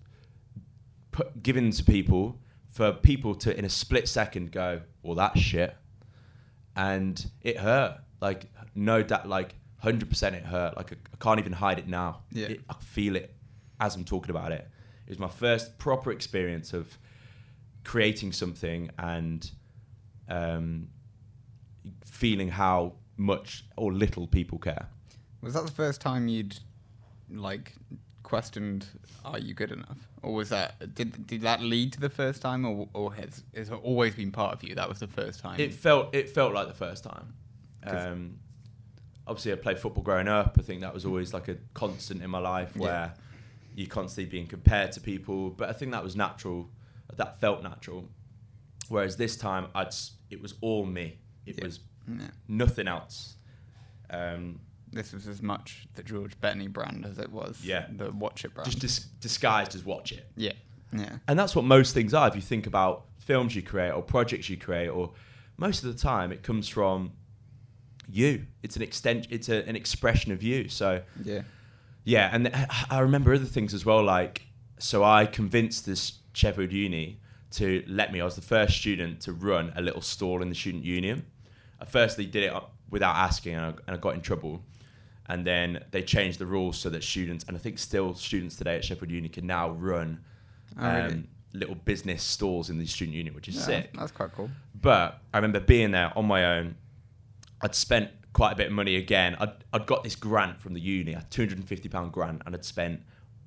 put, 1.12 1.44
giving 1.44 1.72
to 1.72 1.84
people 1.84 2.40
for 2.72 2.92
people 2.94 3.36
to 3.36 3.58
in 3.58 3.66
a 3.66 3.70
split 3.70 4.08
second 4.08 4.52
go, 4.52 4.82
well, 5.04 5.16
that's 5.16 5.40
shit, 5.40 5.76
and 6.76 7.30
it 7.42 7.58
hurt. 7.58 8.00
Like 8.22 8.46
no 8.76 9.04
doubt, 9.04 9.28
like 9.28 9.56
hundred 9.78 10.10
percent, 10.10 10.36
it 10.36 10.44
hurt. 10.44 10.76
Like 10.78 10.92
I, 10.94 10.96
I 11.14 11.18
can't 11.24 11.40
even 11.40 11.54
hide 11.54 11.80
it 11.80 11.88
now. 11.88 12.22
Yeah. 12.32 12.48
It- 12.48 12.62
I 12.70 12.74
feel 12.76 13.16
it 13.16 13.34
as 13.80 13.96
I'm 13.96 14.04
talking 14.06 14.30
about 14.32 14.52
it. 14.52 14.68
It 15.06 15.10
was 15.10 15.20
my 15.20 15.30
first 15.30 15.78
proper 15.78 16.12
experience 16.12 16.74
of 16.74 16.98
creating 17.84 18.32
something 18.34 18.92
and 19.00 19.50
um, 20.28 20.90
feeling 22.06 22.50
how 22.50 22.94
much 23.20 23.66
or 23.78 23.92
little 23.94 24.26
people 24.28 24.58
care. 24.58 24.88
Was 25.42 25.54
that 25.54 25.66
the 25.66 25.72
first 25.72 26.02
time 26.02 26.28
you'd 26.28 26.58
like 27.30 27.74
questioned, 28.24 28.88
"Are 29.24 29.38
you 29.40 29.54
good 29.54 29.72
enough?" 29.72 29.98
Or 30.22 30.34
was 30.34 30.50
that 30.50 30.94
did 30.96 31.28
did 31.28 31.42
that 31.42 31.62
lead 31.62 31.94
to 31.94 32.00
the 32.00 32.10
first 32.10 32.42
time, 32.42 32.66
or 32.66 32.90
or 32.94 33.14
has 33.16 33.44
has 33.56 33.70
it 33.70 33.74
always 33.84 34.16
been 34.16 34.32
part 34.32 34.54
of 34.54 34.64
you? 34.64 34.76
That 34.76 34.90
was 34.90 35.00
the 35.00 35.08
first 35.08 35.40
time. 35.42 35.60
It 35.60 35.74
felt 35.74 36.14
it 36.16 36.30
felt 36.30 36.54
like 36.54 36.68
the 36.68 36.74
first 36.74 37.04
time. 37.04 37.34
Um, 37.84 38.40
obviously, 39.28 39.54
I 39.54 39.56
played 39.56 39.80
football 39.80 40.04
growing 40.04 40.28
up. 40.28 40.58
I 40.60 40.62
think 40.62 40.82
that 40.82 40.94
was 40.94 41.06
always 41.06 41.34
like 41.34 41.48
a 41.48 41.58
constant 41.74 42.22
in 42.22 42.30
my 42.30 42.40
life 42.40 42.72
Yeah. 42.76 42.82
where 42.82 43.14
you're 43.76 43.88
constantly 43.88 44.30
being 44.30 44.48
compared 44.48 44.92
to 44.94 45.00
people. 45.02 45.52
But 45.52 45.70
I 45.70 45.74
think 45.74 45.92
that 45.92 46.04
was 46.04 46.16
natural. 46.16 46.70
That 47.16 47.40
felt 47.40 47.64
natural. 47.64 48.10
Whereas 48.90 49.16
this 49.18 49.38
time, 49.38 49.68
I'd 49.76 49.94
it 50.30 50.42
was 50.42 50.56
all 50.62 50.86
me. 50.86 51.20
It 51.46 51.58
Yeah. 51.58 51.66
was 51.66 51.80
Yeah. 52.10 52.28
nothing 52.48 52.88
else. 52.88 53.36
Um, 54.10 54.60
This 54.92 55.14
was 55.14 55.28
as 55.28 55.42
much 55.42 55.88
the 55.94 56.02
George 56.04 56.40
Bettany 56.42 56.68
brand 56.68 57.06
as 57.06 57.20
it 57.20 57.32
was 57.32 57.64
Yeah. 57.64 57.86
the 57.96 58.12
Watch 58.12 58.44
It 58.46 58.54
brand. 58.56 58.66
just 58.70 58.80
dis- 58.80 59.06
disguised 59.22 59.76
as 59.76 59.86
watch 59.86 60.12
it. 60.12 60.32
yeah, 60.36 60.54
yeah, 60.92 61.20
And 61.28 61.38
that's 61.38 61.56
what 61.56 61.66
most 61.66 61.94
things 61.94 62.14
are. 62.14 62.28
If 62.28 62.36
you 62.36 62.42
think 62.42 62.66
about 62.66 63.06
films 63.20 63.56
you 63.56 63.62
create 63.62 63.92
or 63.92 64.02
projects 64.02 64.50
you 64.50 64.58
create, 64.58 64.88
or 64.90 65.14
most 65.58 65.84
of 65.84 65.94
the 65.94 66.00
time 66.00 66.32
it 66.32 66.42
comes 66.42 66.68
from 66.68 67.12
you. 68.08 68.48
It's 68.64 68.76
an 68.76 68.82
extent. 68.82 69.28
It's 69.30 69.50
a, 69.50 69.68
an 69.70 69.76
expression 69.76 70.32
of 70.32 70.42
you. 70.42 70.68
So 70.70 71.04
yeah. 71.24 71.44
yeah, 72.04 72.30
and 72.34 72.48
I 72.48 72.68
I 72.90 73.00
remember 73.02 73.34
other 73.36 73.46
things 73.46 73.74
as 73.76 73.86
well. 73.86 74.04
Like 74.04 74.48
so, 74.80 75.04
I 75.04 75.28
convinced 75.28 75.86
this 75.86 76.20
Sheffield 76.34 76.72
Uni 76.72 77.20
to 77.52 77.84
let 77.88 78.12
me. 78.12 78.22
I 78.22 78.26
was 78.26 78.36
the 78.36 78.42
first 78.42 78.78
student 78.78 79.22
to 79.22 79.34
run 79.34 79.72
a 79.76 79.82
little 79.82 80.02
stall 80.02 80.42
in 80.42 80.50
the 80.50 80.56
student 80.56 80.84
union. 80.86 81.26
I 81.82 81.86
firstly 81.86 82.26
did 82.26 82.44
it 82.44 82.54
without 82.90 83.16
asking, 83.16 83.56
and 83.56 83.66
I, 83.66 83.70
and 83.88 83.96
I 83.96 83.98
got 83.98 84.16
in 84.16 84.22
trouble. 84.22 84.62
And 85.28 85.46
then 85.46 85.84
they 85.92 86.02
changed 86.02 86.40
the 86.40 86.46
rules 86.48 86.78
so 86.80 86.90
that 86.90 87.04
students, 87.04 87.46
and 87.48 87.56
I 87.56 87.60
think 87.60 87.78
still 87.78 88.16
students 88.16 88.56
today 88.56 88.76
at 88.78 88.84
Sheffield 88.84 89.12
Uni, 89.12 89.30
can 89.30 89.46
now 89.46 89.70
run 89.70 90.20
Oh, 90.80 90.84
really? 91.02 91.14
um, 91.14 91.28
little 91.54 91.76
business 91.76 92.22
stalls 92.24 92.70
in 92.70 92.78
the 92.78 92.86
student 92.86 93.16
union, 93.16 93.34
which 93.36 93.48
is 93.48 93.56
Yeah, 93.56 93.62
sick. 93.62 93.92
That's 93.98 94.12
quite 94.12 94.32
cool. 94.34 94.50
But 94.80 95.20
I 95.34 95.38
remember 95.38 95.60
being 95.60 95.92
there 95.92 96.12
on 96.18 96.26
my 96.26 96.58
own. 96.58 96.76
I'd 97.62 97.76
spent 97.76 98.10
quite 98.34 98.54
a 98.54 98.56
bit 98.56 98.68
of 98.68 98.74
money 98.74 98.96
again. 98.96 99.36
I'd, 99.40 99.52
I'd 99.74 99.86
got 99.86 100.04
this 100.04 100.16
grant 100.16 100.62
from 100.62 100.74
the 100.74 100.80
uni, 100.80 101.14
a 101.14 101.22
£250 101.30 102.12
grant, 102.12 102.42
and 102.46 102.56
I'd 102.56 102.66
spent 102.66 103.02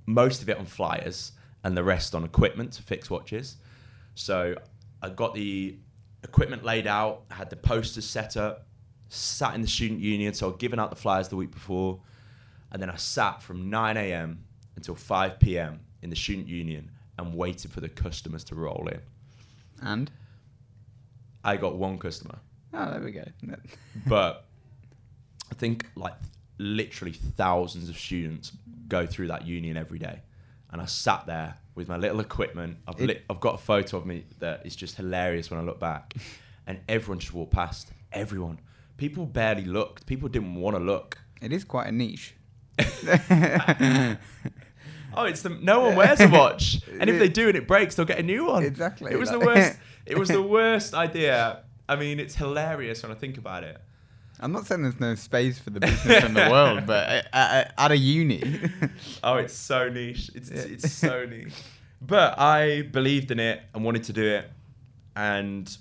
most 0.06 0.42
of 0.42 0.48
it 0.48 0.58
on 0.58 0.66
flyers 0.66 1.32
and 1.64 1.76
the 1.76 1.84
rest 1.84 2.14
on 2.14 2.24
equipment 2.24 2.72
to 2.74 2.82
fix 2.82 3.08
watches. 3.08 3.56
So 4.14 4.56
I 5.00 5.08
got 5.08 5.34
the 5.34 5.76
equipment 6.24 6.64
laid 6.64 6.86
out, 6.86 7.22
I 7.30 7.34
had 7.34 7.50
the 7.50 7.56
posters 7.56 8.08
set 8.08 8.36
up, 8.36 8.66
sat 9.08 9.54
in 9.54 9.62
the 9.62 9.68
student 9.68 10.00
union. 10.00 10.34
So 10.34 10.50
I'd 10.50 10.58
given 10.58 10.78
out 10.78 10.90
the 10.90 10.96
flyers 10.96 11.28
the 11.28 11.36
week 11.36 11.50
before. 11.50 12.00
And 12.70 12.80
then 12.80 12.88
I 12.88 12.96
sat 12.96 13.42
from 13.42 13.68
9 13.68 13.96
a.m. 13.96 14.44
until 14.76 14.94
5 14.94 15.38
p.m. 15.38 15.80
in 16.00 16.10
the 16.10 16.16
student 16.16 16.48
union 16.48 16.90
and 17.18 17.34
waited 17.34 17.70
for 17.70 17.80
the 17.80 17.88
customers 17.88 18.44
to 18.44 18.54
roll 18.54 18.88
in. 18.90 19.00
And 19.82 20.10
I 21.44 21.56
got 21.56 21.76
one 21.76 21.98
customer. 21.98 22.38
oh, 22.72 22.90
there 22.90 23.00
we 23.00 23.12
go. 23.12 23.24
but 24.06 24.46
I 25.50 25.54
think 25.54 25.86
like 25.96 26.14
literally 26.58 27.12
thousands 27.12 27.88
of 27.88 27.98
students 27.98 28.52
go 28.88 29.06
through 29.06 29.28
that 29.28 29.46
union 29.46 29.76
every 29.76 29.98
day, 29.98 30.22
and 30.70 30.80
I 30.80 30.86
sat 30.86 31.26
there 31.26 31.56
with 31.74 31.88
my 31.88 31.96
little 31.96 32.20
equipment. 32.20 32.78
I've 32.86 33.00
It- 33.00 33.06
lit, 33.06 33.24
I've 33.30 33.40
got 33.40 33.54
a 33.54 33.58
photo 33.58 33.96
of 33.98 34.06
me 34.06 34.24
that 34.40 34.64
is 34.66 34.76
just 34.76 34.96
hilarious 34.96 35.50
when 35.50 35.58
I 35.60 35.62
look 35.62 35.80
back, 35.80 36.14
and 36.66 36.80
everyone 36.88 37.18
just 37.18 37.32
walked 37.32 37.52
past. 37.52 37.90
Everyone, 38.12 38.58
people 38.96 39.24
barely 39.26 39.64
looked. 39.64 40.06
People 40.06 40.28
didn't 40.28 40.54
want 40.54 40.76
to 40.76 40.82
look. 40.82 41.18
It 41.40 41.52
is 41.52 41.64
quite 41.64 41.86
a 41.88 41.92
niche. 41.92 42.34
Oh, 45.14 45.24
it's 45.24 45.42
the 45.42 45.50
no 45.50 45.80
one 45.80 45.94
wears 45.94 46.20
a 46.20 46.28
watch, 46.28 46.80
and 46.98 47.10
if 47.10 47.18
they 47.18 47.28
do 47.28 47.48
and 47.48 47.56
it 47.56 47.68
breaks, 47.68 47.94
they'll 47.96 48.06
get 48.06 48.18
a 48.18 48.22
new 48.22 48.46
one. 48.46 48.62
Exactly, 48.64 49.12
It 49.12 49.18
was 49.18 49.30
the 49.30 49.38
worst. 49.40 49.78
It 50.06 50.16
was 50.18 50.28
the 50.30 50.40
worst 50.56 50.94
idea. 50.94 51.64
I 51.86 51.96
mean, 51.96 52.18
it's 52.18 52.34
hilarious 52.34 53.02
when 53.02 53.12
I 53.12 53.14
think 53.14 53.36
about 53.36 53.62
it. 53.62 53.78
I'm 54.42 54.52
not 54.52 54.66
saying 54.66 54.82
there's 54.82 55.00
no 55.00 55.14
space 55.14 55.58
for 55.58 55.70
the 55.70 55.80
business 55.80 56.24
in 56.24 56.34
the 56.34 56.48
world, 56.50 56.84
but 56.86 57.08
at, 57.32 57.72
at, 57.78 57.90
a 57.92 57.96
uni, 57.96 58.42
Oh, 59.24 59.36
it's 59.36 59.54
so 59.54 59.88
niche. 59.88 60.30
It's 60.34 60.50
Yeah. 60.50 60.62
it's 60.62 60.90
so 60.92 61.24
niche. 61.24 61.54
But 62.00 62.38
I 62.38 62.82
believed 62.82 63.30
in 63.30 63.38
it 63.38 63.62
and 63.72 63.84
wanted 63.84 64.02
to 64.04 64.12
do 64.12 64.24
it. 64.26 64.50
And 65.14 65.74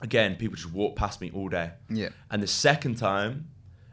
again, 0.00 0.36
people 0.36 0.56
just 0.56 0.72
walked 0.72 0.96
past 0.96 1.20
me 1.20 1.30
all 1.34 1.48
day. 1.48 1.72
yeah, 1.90 2.08
And 2.30 2.42
the 2.42 2.46
second 2.46 2.96
time, 2.96 3.48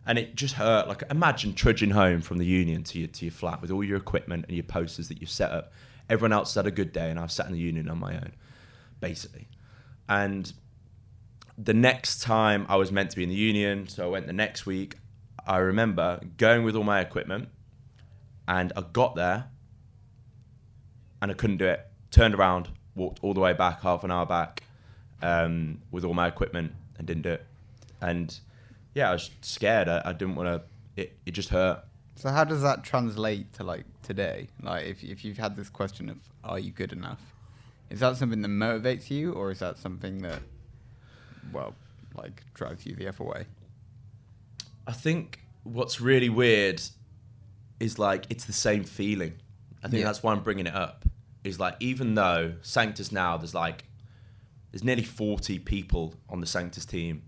and 0.06 0.18
it 0.18 0.36
just 0.36 0.56
hurt. 0.56 0.88
Like 0.88 1.04
imagine 1.12 1.54
trudging 1.54 1.92
home 1.92 2.22
from 2.22 2.38
the 2.38 2.46
union 2.46 2.84
to 2.86 3.00
your 3.00 3.08
to 3.08 3.25
your 3.25 3.32
flat 3.32 3.62
with 3.62 3.72
all 3.72 3.84
your 3.84 3.98
equipment 3.98 4.46
and 4.48 4.56
your 4.56 4.63
posters 4.66 5.08
that 5.10 5.20
you've 5.22 5.30
set 5.30 5.52
up. 5.52 5.72
Everyone 6.10 6.34
else 6.34 6.54
had 6.56 6.68
a 6.68 6.72
good 6.72 6.92
day, 6.94 7.10
and 7.10 7.18
I've 7.20 7.32
sat 7.32 7.46
in 7.48 7.54
the 7.54 7.60
union 7.60 7.90
on 7.90 8.00
my 8.00 8.13
own, 8.16 8.34
basically. 9.00 9.48
And 10.10 10.52
the 11.57 11.74
next 11.74 12.22
time 12.22 12.65
I 12.69 12.75
was 12.75 12.91
meant 12.91 13.12
to 13.12 13.15
be 13.15 13.24
in 13.24 13.29
the 13.29 13.36
union, 13.36 13.88
so 13.88 14.05
I 14.05 14.07
went 14.07 14.27
the 14.27 14.33
next 14.33 14.65
week. 14.65 14.95
I 15.45 15.57
remember 15.57 16.19
going 16.38 16.63
with 16.63 16.75
all 16.75 16.83
my 16.83 17.00
equipment, 17.01 17.50
and 18.48 18.74
I 18.75 18.81
got 18.81 19.15
there, 19.15 19.45
and 21.22 21.31
I 21.31 21.33
couldn't 21.33 21.57
do 21.57 21.65
it. 21.65 21.86
Turned 22.12 22.36
around, 22.36 22.69
walked 22.95 23.19
all 23.22 23.33
the 23.33 23.39
way 23.39 23.53
back, 23.53 23.81
half 23.81 24.03
an 24.03 24.12
hour 24.12 24.25
back, 24.25 24.63
um, 25.22 25.81
with 25.91 26.03
all 26.03 26.13
my 26.13 26.27
equipment, 26.27 26.74
and 26.98 27.07
didn't 27.07 27.24
do 27.24 27.31
it. 27.31 27.45
And 28.01 28.38
yeah, 28.93 29.10
I 29.10 29.13
was 29.13 29.29
scared. 29.41 29.88
I, 29.88 30.01
I 30.05 30.13
didn't 30.13 30.36
want 30.36 30.50
to. 30.50 31.01
It, 31.01 31.17
it 31.25 31.31
just 31.31 31.50
hurt. 31.50 31.83
So 32.15 32.29
how 32.29 32.43
does 32.43 32.62
that 32.62 32.83
translate 32.83 33.53
to 33.53 33.63
like 33.63 33.86
today? 34.03 34.48
Like 34.62 34.86
if 34.86 35.03
if 35.03 35.25
you've 35.25 35.38
had 35.38 35.55
this 35.55 35.69
question 35.69 36.10
of 36.10 36.17
are 36.43 36.60
you 36.60 36.72
good 36.72 36.93
enough? 36.93 37.33
Is 37.89 38.00
that 38.00 38.17
something 38.17 38.41
that 38.41 38.50
motivates 38.50 39.10
you 39.10 39.33
or 39.33 39.51
is 39.51 39.60
that 39.60 39.77
something 39.77 40.19
that 40.19 40.41
well, 41.52 41.76
like 42.16 42.44
drive 42.54 42.84
you 42.86 42.96
the 42.96 43.08
other 43.08 43.24
way? 43.24 43.46
I 44.88 44.92
think 44.92 45.40
what's 45.64 46.00
really 46.02 46.30
weird 46.30 46.82
is 47.80 47.98
like 48.00 48.26
it's 48.30 48.46
the 48.46 48.54
same 48.54 48.84
feeling. 48.84 49.34
I 49.84 49.88
think 49.88 50.02
Yeah. 50.02 50.06
that's 50.08 50.24
why 50.24 50.34
I'm 50.34 50.44
bringing 50.44 50.68
it 50.68 50.76
up. 50.76 51.06
Is 51.44 51.60
like 51.60 51.76
even 51.80 52.16
though 52.16 52.56
Sanctus 52.62 53.12
now 53.12 53.38
there's 53.38 53.54
like 53.54 53.86
there's 54.72 54.84
nearly 54.84 55.04
40 55.04 55.60
people 55.60 56.16
on 56.30 56.40
the 56.40 56.48
Sanctus 56.48 56.86
team. 56.86 57.24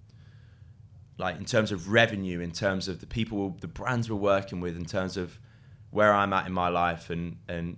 Like 1.18 1.38
in 1.38 1.46
terms 1.46 1.72
of 1.72 1.90
revenue, 1.92 2.40
in 2.42 2.52
terms 2.52 2.88
of 2.88 3.00
the 3.00 3.06
people, 3.06 3.56
the 3.62 3.68
brands 3.68 4.10
we're 4.10 4.18
working 4.18 4.60
with, 4.60 4.76
in 4.76 4.84
terms 4.86 5.16
of 5.16 5.40
where 5.92 6.12
I'm 6.14 6.34
at 6.34 6.46
in 6.46 6.52
my 6.54 6.68
life, 6.70 7.10
and 7.10 7.38
and 7.48 7.78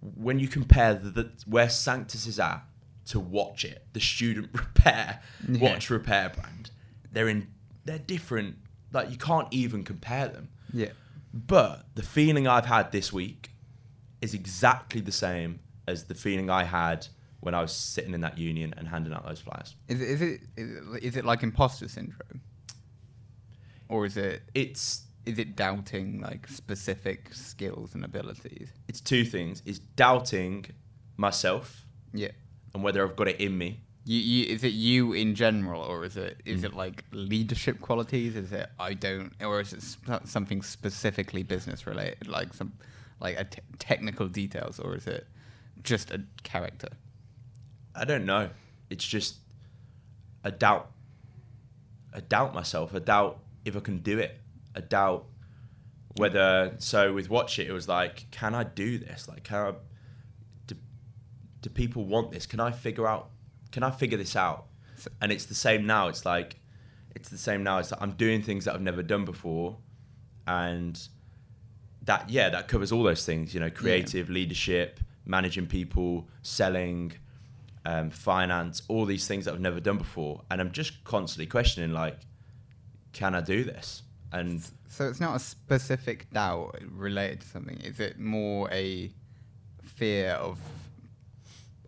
when 0.00 0.38
you 0.40 0.48
compare 0.48 0.94
the, 0.94 1.10
the 1.10 1.30
where 1.46 1.68
Sanctus 1.68 2.26
is 2.26 2.40
at 2.40 2.62
to 3.06 3.20
Watch 3.20 3.64
It, 3.64 3.86
the 3.92 4.00
student 4.00 4.50
repair 4.54 5.20
Yeah. 5.48 5.60
watch 5.72 5.90
repair 5.90 6.30
brand, 6.30 6.70
they're 7.12 7.28
in 7.28 7.48
they're 7.84 7.98
different. 7.98 8.56
Like 8.92 9.10
you 9.10 9.16
can't 9.18 9.48
even 9.50 9.84
compare 9.84 10.28
them. 10.28 10.48
Yeah. 10.72 10.90
But 11.32 11.86
the 11.96 12.02
feeling 12.02 12.46
I've 12.46 12.66
had 12.66 12.92
this 12.92 13.12
week 13.12 13.50
is 14.22 14.34
exactly 14.34 15.00
the 15.00 15.12
same 15.12 15.60
as 15.86 16.04
the 16.04 16.14
feeling 16.14 16.48
I 16.48 16.64
had 16.64 17.06
when 17.40 17.54
I 17.54 17.60
was 17.60 17.72
sitting 17.72 18.14
in 18.14 18.22
that 18.22 18.38
union 18.38 18.72
and 18.78 18.88
handing 18.88 19.12
out 19.12 19.26
those 19.26 19.40
flyers. 19.40 19.74
Is 19.88 20.00
it 20.00 20.08
is 20.08 20.22
it 20.22 20.40
is 21.02 21.16
it, 21.16 21.24
like 21.26 21.42
imposter 21.42 21.88
syndrome? 21.88 22.40
Or 23.88 24.06
is 24.06 24.16
it 24.16 24.42
It's 24.54 25.02
is 25.26 25.38
it 25.38 25.56
doubting 25.56 26.20
like 26.20 26.46
specific 26.48 27.32
skills 27.34 27.94
and 27.94 28.04
abilities? 28.04 28.68
it's 28.88 29.00
two 29.00 29.24
things: 29.24 29.62
is 29.66 29.78
doubting 29.78 30.66
myself 31.16 31.84
Yeah. 32.12 32.30
And 32.74 32.82
whether 32.82 33.06
I've 33.06 33.16
got 33.16 33.28
it 33.28 33.40
in 33.40 33.56
me. 33.56 33.80
You, 34.06 34.18
you, 34.18 34.54
is 34.54 34.64
it 34.64 34.72
you 34.72 35.14
in 35.14 35.34
general, 35.34 35.80
or 35.80 36.04
is 36.04 36.16
it 36.18 36.40
is 36.44 36.60
mm. 36.60 36.64
it 36.64 36.74
like 36.74 37.04
leadership 37.12 37.80
qualities? 37.80 38.36
Is 38.36 38.52
it 38.52 38.68
I 38.78 38.92
don't, 38.92 39.32
or 39.40 39.60
is 39.60 39.72
it 39.72 39.80
sp- 39.80 40.26
something 40.26 40.60
specifically 40.60 41.42
business 41.42 41.86
related, 41.86 42.28
like 42.28 42.52
some 42.52 42.74
like 43.18 43.38
a 43.38 43.44
t- 43.44 43.62
technical 43.78 44.28
details, 44.28 44.78
or 44.78 44.94
is 44.94 45.06
it 45.06 45.26
just 45.82 46.10
a 46.10 46.22
character? 46.42 46.88
I 47.94 48.04
don't 48.04 48.26
know. 48.26 48.50
It's 48.90 49.06
just 49.06 49.36
a 50.42 50.50
doubt. 50.50 50.90
I 52.12 52.20
doubt 52.20 52.54
myself. 52.54 52.94
I 52.94 52.98
doubt 52.98 53.38
if 53.64 53.74
I 53.74 53.80
can 53.80 53.98
do 53.98 54.18
it. 54.18 54.38
I 54.76 54.80
doubt 54.80 55.24
whether. 56.16 56.74
So 56.78 57.14
with 57.14 57.30
watch 57.30 57.58
it, 57.58 57.68
it 57.68 57.72
was 57.72 57.88
like, 57.88 58.30
can 58.30 58.54
I 58.54 58.64
do 58.64 58.98
this? 58.98 59.28
Like, 59.28 59.44
can 59.44 59.56
I? 59.56 59.72
Do, 61.64 61.70
people 61.70 62.04
want 62.04 62.30
this? 62.30 62.44
Can 62.46 62.60
I 62.60 62.70
figure 62.70 63.06
out? 63.06 63.30
Can 63.72 63.82
I 63.82 63.90
figure 63.90 64.18
this 64.18 64.36
out? 64.36 64.66
And 65.20 65.32
it's 65.32 65.46
the 65.46 65.54
same 65.54 65.86
now. 65.86 66.08
It's 66.08 66.24
like, 66.24 66.56
it's 67.14 67.30
the 67.30 67.38
same 67.38 67.62
now. 67.62 67.78
It's 67.78 67.90
like 67.90 68.02
I'm 68.02 68.12
doing 68.12 68.42
things 68.42 68.66
that 68.66 68.74
I've 68.74 68.82
never 68.82 69.02
done 69.02 69.24
before, 69.24 69.76
and 70.46 71.00
that 72.02 72.28
yeah, 72.28 72.50
that 72.50 72.68
covers 72.68 72.92
all 72.92 73.02
those 73.02 73.24
things. 73.24 73.54
You 73.54 73.60
know, 73.60 73.70
creative 73.70 74.28
leadership, 74.28 75.00
managing 75.24 75.66
people, 75.66 76.28
selling 76.42 77.12
um, 77.86 78.10
finance, 78.10 78.82
all 78.88 79.06
these 79.06 79.26
things 79.26 79.46
that 79.46 79.54
I've 79.54 79.60
never 79.60 79.80
done 79.80 79.98
before, 79.98 80.42
and 80.50 80.60
I'm 80.60 80.70
just 80.70 81.02
constantly 81.04 81.46
questioning 81.46 81.92
like, 81.92 82.18
can 83.12 83.34
I 83.34 83.40
do 83.40 83.64
this? 83.64 84.02
And 84.32 84.62
So 84.88 85.08
it's 85.08 85.20
not 85.20 85.36
a 85.36 85.38
specific 85.38 86.30
doubt 86.30 86.76
related 86.90 87.40
to 87.40 87.46
something. 87.46 87.78
Is 87.80 88.00
it 88.00 88.18
more 88.18 88.68
a 88.70 89.10
fear 89.82 90.32
of 90.32 90.58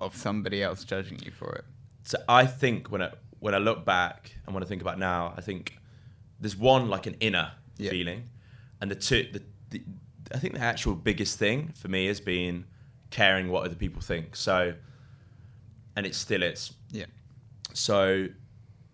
of 0.01 0.15
somebody 0.17 0.63
else 0.63 0.85
judging 0.85 1.19
you 1.25 1.31
for 1.31 1.53
it? 1.55 1.65
so 2.05 2.19
I 2.29 2.47
think 2.47 2.91
when 2.93 3.03
I 3.03 3.11
when 3.41 3.55
I 3.55 3.59
look 3.59 3.85
back 3.85 4.33
and 4.47 4.55
when 4.55 4.63
I 4.63 4.67
think 4.67 4.81
about 4.83 4.99
now, 4.99 5.35
I 5.37 5.41
think 5.41 5.79
there's 6.41 6.57
one 6.57 6.89
like 6.89 7.07
an 7.07 7.17
inner 7.21 7.53
Yeah. 7.79 7.91
feeling, 7.91 8.29
and 8.81 8.91
the 8.91 8.95
two 8.97 9.29
the, 9.33 9.43
the 9.71 9.83
I 10.35 10.39
think 10.39 10.55
the 10.55 10.61
actual 10.61 10.95
biggest 10.95 11.39
thing 11.39 11.73
for 11.75 11.89
me 11.89 12.07
has 12.07 12.21
been 12.21 12.65
caring 13.11 13.49
what 13.51 13.65
other 13.65 13.77
people 13.77 14.03
think. 14.03 14.35
So, 14.37 14.75
and 15.95 16.05
it 16.07 16.15
still 16.15 16.43
is. 16.43 16.73
Yeah. 16.91 17.07
So, 17.73 18.29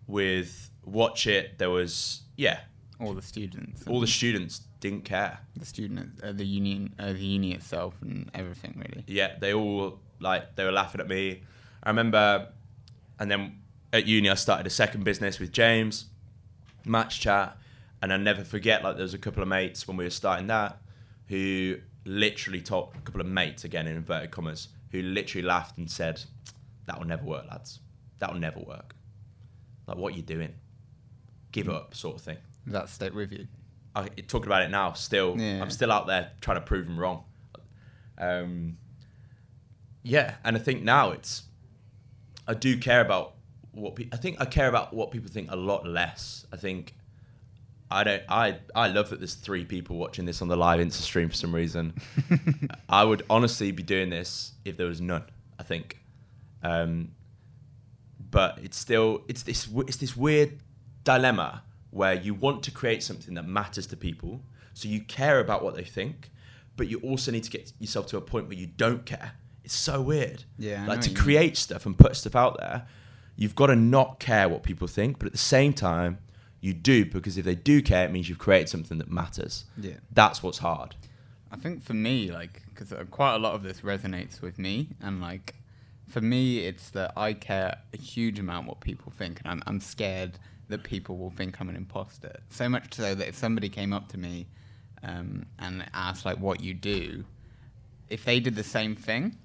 with 0.07 0.69
watch 0.85 1.25
it, 1.27 1.57
there 1.57 1.69
was 1.69 2.21
yeah, 2.37 2.59
All 2.99 3.13
the 3.13 3.21
students. 3.21 3.85
all 3.87 3.99
the 3.99 4.07
students 4.07 4.61
didn't 4.79 5.05
care. 5.05 5.39
the 5.55 5.65
student, 5.65 6.19
uh, 6.23 6.31
the 6.33 6.45
union, 6.45 6.93
uh, 6.99 7.13
the 7.13 7.19
uni 7.25 7.53
itself, 7.53 7.95
and 8.01 8.29
everything 8.33 8.73
really. 8.77 9.03
yeah, 9.07 9.35
they 9.39 9.53
all 9.53 9.99
like 10.23 10.55
they 10.55 10.63
were 10.63 10.71
laughing 10.71 11.01
at 11.01 11.07
me. 11.07 11.43
I 11.83 11.89
remember, 11.89 12.49
and 13.19 13.29
then 13.29 13.59
at 13.91 14.05
uni 14.07 14.29
I 14.29 14.33
started 14.35 14.65
a 14.65 14.71
second 14.71 15.03
business 15.03 15.39
with 15.39 15.51
James, 15.51 16.05
Match 16.85 17.19
Chat, 17.19 17.57
and 18.01 18.11
I 18.11 18.17
never 18.17 18.43
forget 18.43 18.83
like 18.83 18.95
there 18.95 19.03
was 19.03 19.13
a 19.13 19.19
couple 19.19 19.43
of 19.43 19.49
mates 19.49 19.87
when 19.87 19.97
we 19.97 20.03
were 20.03 20.09
starting 20.09 20.47
that 20.47 20.77
who 21.27 21.77
literally 22.05 22.61
told 22.61 22.93
a 22.95 23.01
couple 23.01 23.21
of 23.21 23.27
mates 23.27 23.63
again 23.63 23.87
in 23.87 23.95
inverted 23.95 24.31
commas 24.31 24.69
who 24.91 25.01
literally 25.01 25.45
laughed 25.45 25.77
and 25.77 25.89
said, 25.89 26.21
"That 26.85 26.99
will 26.99 27.07
never 27.07 27.23
work, 27.25 27.45
lads. 27.49 27.79
That 28.19 28.31
will 28.33 28.39
never 28.39 28.59
work. 28.59 28.95
Like 29.87 29.97
what 29.97 30.15
you 30.15 30.21
doing? 30.21 30.53
Give 31.51 31.69
up, 31.69 31.93
sort 31.95 32.15
of 32.15 32.21
thing." 32.21 32.37
That 32.67 32.89
stick 32.89 33.13
with 33.13 33.31
you? 33.31 33.47
I, 33.95 34.07
talking 34.07 34.47
about 34.47 34.63
it 34.63 34.69
now, 34.69 34.93
still, 34.93 35.35
Yeah. 35.37 35.61
I'm 35.61 35.69
still 35.69 35.91
out 35.91 36.07
there 36.07 36.31
trying 36.41 36.57
to 36.57 36.61
prove 36.61 36.85
them 36.87 36.99
wrong. 36.99 37.25
Um, 38.17 38.77
yeah, 40.03 40.35
and 40.43 40.55
I 40.55 40.59
think 40.59 40.83
now 40.83 41.11
it's 41.11 41.43
I 42.47 42.53
do 42.53 42.77
care 42.77 43.01
about 43.01 43.35
what 43.71 43.95
pe- 43.95 44.09
I 44.11 44.17
think 44.17 44.39
I 44.39 44.45
care 44.45 44.67
about 44.67 44.93
what 44.93 45.11
people 45.11 45.29
think 45.29 45.49
a 45.51 45.55
lot 45.55 45.87
less. 45.87 46.45
I 46.51 46.57
think 46.57 46.93
I 47.89 48.03
don't 48.03 48.23
I 48.27 48.59
I 48.75 48.87
love 48.87 49.09
that 49.09 49.19
there's 49.19 49.35
three 49.35 49.65
people 49.65 49.97
watching 49.97 50.25
this 50.25 50.41
on 50.41 50.49
the 50.49 50.57
live 50.57 50.79
Insta 50.79 51.01
stream 51.01 51.29
for 51.29 51.35
some 51.35 51.55
reason. 51.55 51.93
I 52.89 53.03
would 53.03 53.23
honestly 53.29 53.71
be 53.71 53.83
doing 53.83 54.09
this 54.09 54.53
if 54.65 54.77
there 54.77 54.87
was 54.87 54.99
none. 54.99 55.23
I 55.57 55.63
think, 55.63 55.99
um, 56.61 57.11
but 58.29 58.59
it's 58.61 58.77
still 58.77 59.23
it's 59.27 59.43
this 59.43 59.69
it's 59.87 59.97
this 59.97 60.17
weird 60.17 60.59
dilemma 61.03 61.63
where 61.91 62.13
you 62.13 62.33
want 62.33 62.63
to 62.63 62.71
create 62.71 63.03
something 63.03 63.35
that 63.35 63.47
matters 63.47 63.87
to 63.87 63.95
people, 63.95 64.41
so 64.73 64.89
you 64.89 65.01
care 65.01 65.39
about 65.39 65.63
what 65.63 65.75
they 65.75 65.83
think, 65.83 66.31
but 66.75 66.87
you 66.87 66.99
also 66.99 67.31
need 67.31 67.43
to 67.43 67.51
get 67.51 67.71
yourself 67.79 68.07
to 68.07 68.17
a 68.17 68.21
point 68.21 68.47
where 68.47 68.57
you 68.57 68.67
don't 68.67 69.05
care. 69.05 69.33
It's 69.63 69.75
so 69.75 70.01
weird. 70.01 70.43
Yeah, 70.57 70.85
like 70.85 71.01
to 71.01 71.09
you 71.09 71.15
mean. 71.15 71.23
create 71.23 71.57
stuff 71.57 71.85
and 71.85 71.97
put 71.97 72.15
stuff 72.15 72.35
out 72.35 72.57
there, 72.59 72.85
you've 73.35 73.55
got 73.55 73.67
to 73.67 73.75
not 73.75 74.19
care 74.19 74.49
what 74.49 74.63
people 74.63 74.87
think, 74.87 75.19
but 75.19 75.27
at 75.27 75.31
the 75.31 75.37
same 75.37 75.73
time, 75.73 76.19
you 76.59 76.73
do 76.73 77.05
because 77.05 77.37
if 77.37 77.45
they 77.45 77.55
do 77.55 77.81
care, 77.81 78.05
it 78.05 78.11
means 78.11 78.29
you've 78.29 78.39
created 78.39 78.69
something 78.69 78.97
that 78.97 79.11
matters. 79.11 79.65
Yeah. 79.77 79.95
That's 80.11 80.41
what's 80.41 80.59
hard. 80.59 80.95
I 81.51 81.55
think 81.57 81.83
for 81.83 81.93
me, 81.93 82.31
like, 82.31 82.63
because 82.69 82.93
quite 83.11 83.35
a 83.35 83.37
lot 83.37 83.53
of 83.53 83.63
this 83.63 83.81
resonates 83.81 84.41
with 84.41 84.57
me, 84.57 84.89
and 85.01 85.21
like, 85.21 85.55
for 86.07 86.21
me, 86.21 86.59
it's 86.59 86.89
that 86.91 87.13
I 87.15 87.33
care 87.33 87.77
a 87.93 87.97
huge 87.97 88.39
amount 88.39 88.67
what 88.67 88.79
people 88.79 89.11
think, 89.15 89.39
and 89.39 89.51
I'm, 89.51 89.63
I'm 89.67 89.79
scared 89.79 90.39
that 90.69 90.83
people 90.83 91.17
will 91.17 91.29
think 91.29 91.59
I'm 91.59 91.69
an 91.69 91.75
imposter. 91.75 92.39
So 92.49 92.67
much 92.69 92.93
so 92.93 93.13
that 93.13 93.27
if 93.27 93.35
somebody 93.35 93.69
came 93.69 93.93
up 93.93 94.09
to 94.09 94.17
me 94.17 94.47
um, 95.03 95.45
and 95.59 95.85
asked 95.93 96.25
like 96.25 96.39
what 96.39 96.61
you 96.61 96.73
do, 96.73 97.25
if 98.09 98.25
they 98.25 98.39
did 98.39 98.55
the 98.55 98.63
same 98.63 98.95
thing, 98.95 99.37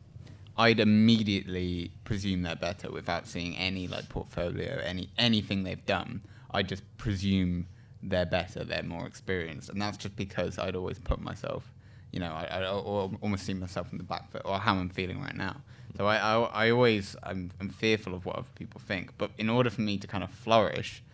I'd 0.58 0.80
immediately 0.80 1.92
presume 2.02 2.42
they're 2.42 2.56
better 2.56 2.90
without 2.90 3.28
seeing 3.28 3.56
any 3.56 3.86
like 3.86 4.08
portfolio, 4.08 4.80
any 4.84 5.08
anything 5.16 5.62
they've 5.62 5.86
done. 5.86 6.22
I 6.50 6.64
just 6.64 6.82
presume 6.98 7.68
they're 8.02 8.26
better, 8.26 8.64
they're 8.64 8.82
more 8.82 9.06
experienced, 9.06 9.68
and 9.68 9.80
that's 9.80 9.96
just 9.96 10.16
because 10.16 10.58
I'd 10.58 10.74
always 10.74 10.98
put 10.98 11.20
myself, 11.20 11.72
you 12.12 12.18
know, 12.18 12.32
I, 12.32 12.60
I 12.60 12.66
almost 12.66 13.46
see 13.46 13.54
myself 13.54 13.92
in 13.92 13.98
the 13.98 14.04
back 14.04 14.30
foot 14.32 14.42
or 14.44 14.58
how 14.58 14.74
I'm 14.74 14.88
feeling 14.88 15.20
right 15.20 15.36
now. 15.36 15.56
So 15.96 16.06
I, 16.06 16.16
I, 16.16 16.66
I 16.66 16.70
always 16.70 17.14
I'm, 17.22 17.50
I'm 17.60 17.68
fearful 17.68 18.14
of 18.14 18.26
what 18.26 18.36
other 18.36 18.48
people 18.56 18.80
think, 18.80 19.16
but 19.16 19.30
in 19.38 19.48
order 19.48 19.70
for 19.70 19.82
me 19.82 19.96
to 19.98 20.08
kind 20.08 20.24
of 20.24 20.30
flourish, 20.30 21.04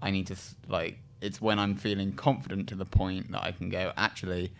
I 0.00 0.10
need 0.10 0.28
to 0.28 0.36
like 0.66 0.98
it's 1.20 1.42
when 1.42 1.58
I'm 1.58 1.76
feeling 1.76 2.12
confident 2.12 2.68
to 2.70 2.74
the 2.74 2.86
point 2.86 3.32
that 3.32 3.42
I 3.42 3.52
can 3.52 3.68
go 3.68 3.92
actually. 3.98 4.52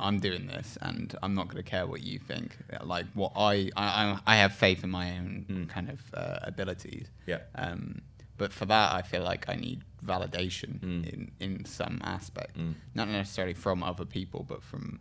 I'm 0.00 0.18
doing 0.18 0.46
this, 0.48 0.76
and 0.82 1.14
I'm 1.22 1.34
not 1.34 1.48
going 1.48 1.62
to 1.62 1.70
care 1.70 1.86
what 1.86 2.02
you 2.02 2.18
think. 2.18 2.56
Like 2.82 3.06
what 3.14 3.32
I, 3.36 3.70
I, 3.76 3.86
I 3.86 4.18
I 4.26 4.36
have 4.36 4.52
faith 4.54 4.82
in 4.84 4.90
my 4.90 5.16
own 5.16 5.46
Mm. 5.48 5.68
kind 5.68 5.88
of 5.90 6.00
uh, 6.14 6.38
abilities. 6.42 7.06
Yeah. 7.26 7.40
Um, 7.54 8.02
but 8.36 8.52
for 8.52 8.66
that, 8.66 8.92
I 8.92 9.02
feel 9.02 9.22
like 9.22 9.48
I 9.48 9.54
need 9.54 9.82
validation 10.04 10.80
Mm. 10.80 11.06
in 11.12 11.30
in 11.40 11.64
some 11.64 12.00
aspect, 12.02 12.56
Mm. 12.58 12.74
not 12.94 13.08
necessarily 13.08 13.54
from 13.54 13.82
other 13.82 14.04
people, 14.04 14.44
but 14.48 14.62
from, 14.62 14.98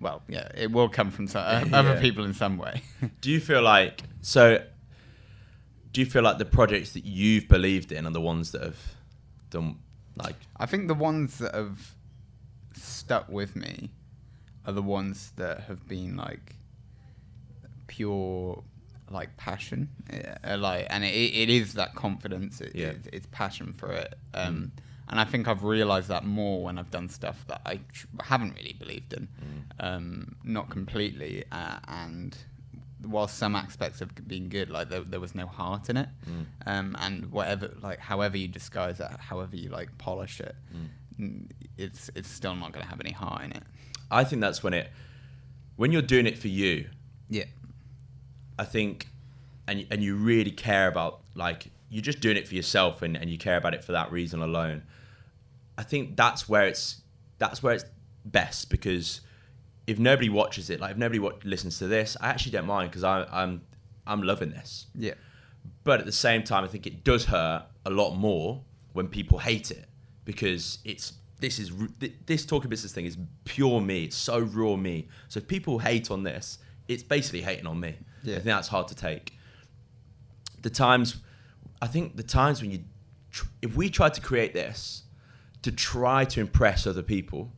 well, 0.00 0.22
yeah, 0.28 0.48
it 0.54 0.70
will 0.70 0.88
come 0.88 1.10
from 1.10 1.26
some, 1.26 1.42
uh, 1.46 1.64
Yeah. 1.66 1.76
other 1.80 2.00
people 2.00 2.24
in 2.24 2.32
some 2.34 2.56
way. 2.58 2.82
Do 3.20 3.30
you 3.30 3.40
feel 3.40 3.62
like 3.62 4.02
so? 4.22 4.64
Do 5.92 6.00
you 6.00 6.06
feel 6.06 6.22
like 6.22 6.38
the 6.38 6.44
projects 6.44 6.92
that 6.92 7.04
you've 7.04 7.48
believed 7.48 7.90
in 7.92 8.06
are 8.06 8.12
the 8.12 8.20
ones 8.20 8.52
that 8.52 8.62
have 8.62 8.78
done 9.50 9.78
like 10.16 10.36
I 10.56 10.66
think 10.66 10.86
the 10.86 10.94
ones 10.94 11.38
that 11.38 11.54
have 11.54 11.94
stuck 12.74 13.28
with 13.28 13.56
me 13.56 13.90
are 14.68 14.72
the 14.72 14.82
ones 14.82 15.32
that 15.36 15.60
have 15.68 15.88
been 15.88 16.16
like 16.16 16.56
pure 17.86 18.62
like 19.10 19.36
passion. 19.38 19.88
Uh, 20.44 20.56
like 20.58 20.86
and 20.90 21.02
it, 21.04 21.08
it 21.08 21.48
is 21.48 21.74
that 21.74 21.94
confidence. 21.94 22.60
It, 22.60 22.72
Yeah. 22.74 22.88
it's, 22.88 23.08
it's 23.12 23.26
passion 23.30 23.72
for 23.72 23.90
it. 23.92 24.14
Um 24.34 24.72
and 25.10 25.18
i 25.18 25.24
think 25.24 25.48
i've 25.48 25.64
realized 25.64 26.08
that 26.08 26.22
more 26.26 26.62
when 26.62 26.76
i've 26.78 26.90
done 26.90 27.08
stuff 27.08 27.42
that 27.48 27.62
i 27.64 27.76
tr- 27.94 28.06
haven't 28.24 28.54
really 28.56 28.74
believed 28.78 29.14
in. 29.14 29.26
Um 29.80 30.36
not 30.44 30.68
completely 30.68 31.44
uh, 31.50 31.78
and 31.88 32.36
while 33.00 33.26
some 33.28 33.56
aspects 33.56 34.00
have 34.00 34.12
been 34.28 34.50
good 34.50 34.68
like 34.68 34.90
there, 34.90 35.00
there 35.00 35.20
was 35.20 35.34
no 35.34 35.46
heart 35.46 35.88
in 35.88 35.96
it. 35.96 36.10
Um 36.66 36.94
and 37.00 37.32
whatever 37.32 37.72
like 37.80 38.00
however 38.00 38.36
you 38.36 38.48
disguise 38.48 39.00
it 39.00 39.10
however 39.30 39.56
you 39.56 39.70
like 39.70 39.96
polish 39.96 40.40
it 40.40 40.54
n- 41.18 41.48
it's 41.78 42.10
it's 42.14 42.28
still 42.28 42.54
not 42.54 42.72
going 42.72 42.84
to 42.84 42.90
have 42.90 43.00
any 43.00 43.12
heart 43.12 43.42
in 43.46 43.52
it 43.52 43.62
I 44.10 44.24
think 44.24 44.40
that's 44.40 44.62
when 44.62 44.74
it 44.74 44.90
when 45.76 45.92
you're 45.92 46.02
doing 46.02 46.26
it 46.26 46.38
for 46.38 46.48
you. 46.48 46.88
yeah 47.28 47.44
I 48.58 48.64
think, 48.64 49.08
and 49.66 49.86
and 49.90 50.02
you 50.02 50.16
really 50.16 50.50
care 50.50 50.88
about 50.88 51.20
like 51.34 51.70
you're 51.90 52.02
just 52.02 52.20
doing 52.20 52.36
it 52.36 52.46
for 52.48 52.54
yourself 52.54 53.02
and, 53.02 53.16
and 53.16 53.30
you 53.30 53.38
care 53.38 53.56
about 53.56 53.72
it 53.74 53.82
for 53.84 53.92
that 53.92 54.10
reason 54.12 54.42
alone. 54.42 54.82
I 55.78 55.84
think 55.84 56.16
that's 56.16 56.48
where 56.48 56.66
it's 56.66 57.00
that's 57.38 57.62
where 57.62 57.74
it's 57.74 57.84
best 58.24 58.68
because 58.68 59.20
if 59.86 59.98
nobody 59.98 60.28
watches 60.28 60.68
it, 60.70 60.80
like 60.80 60.92
if 60.92 60.96
nobody 60.98 61.18
wa- 61.18 61.32
listens 61.44 61.78
to 61.78 61.86
this, 61.86 62.16
I 62.20 62.28
actually 62.28 62.52
don't 62.52 62.66
mind 62.66 62.90
because 62.90 63.04
I'm 63.04 63.62
I'm 64.06 64.22
loving 64.22 64.50
this. 64.50 64.86
yeah 64.94 65.14
But 65.84 66.00
at 66.00 66.06
the 66.06 66.12
same 66.12 66.42
time, 66.42 66.64
I 66.64 66.66
think 66.66 66.86
it 66.86 67.04
does 67.04 67.26
hurt 67.26 67.66
a 67.86 67.90
lot 67.90 68.14
more 68.16 68.64
when 68.92 69.06
people 69.08 69.38
hate 69.38 69.70
it 69.70 69.86
because 70.24 70.78
it's 70.84 71.12
this 71.40 71.58
is 71.58 71.72
this 72.26 72.44
talking 72.44 72.68
business 72.68 72.92
thing 72.92 73.06
is 73.06 73.16
pure 73.44 73.80
me. 73.80 74.04
It's 74.04 74.16
so 74.16 74.40
raw 74.40 74.76
me. 74.76 75.08
So 75.28 75.38
if 75.38 75.46
people 75.46 75.78
hate 75.78 76.10
on 76.10 76.22
this, 76.22 76.58
it's 76.88 77.02
basically 77.02 77.42
hating 77.42 77.66
on 77.66 77.78
me. 77.78 77.96
Yeah. 78.22 78.34
I 78.34 78.36
think 78.36 78.44
that's 78.46 78.68
hard 78.68 78.88
to 78.88 78.94
take. 78.94 79.34
The 80.62 80.70
times, 80.70 81.16
I 81.80 81.86
think 81.86 82.16
the 82.16 82.22
times 82.22 82.60
when 82.60 82.72
you, 82.72 82.80
tr- 83.30 83.46
if 83.62 83.76
we 83.76 83.88
tried 83.88 84.14
to 84.14 84.20
create 84.20 84.52
this 84.52 85.04
to 85.62 85.70
try 85.70 86.24
to 86.24 86.40
impress 86.40 86.86
other 86.86 87.02
people, 87.02 87.52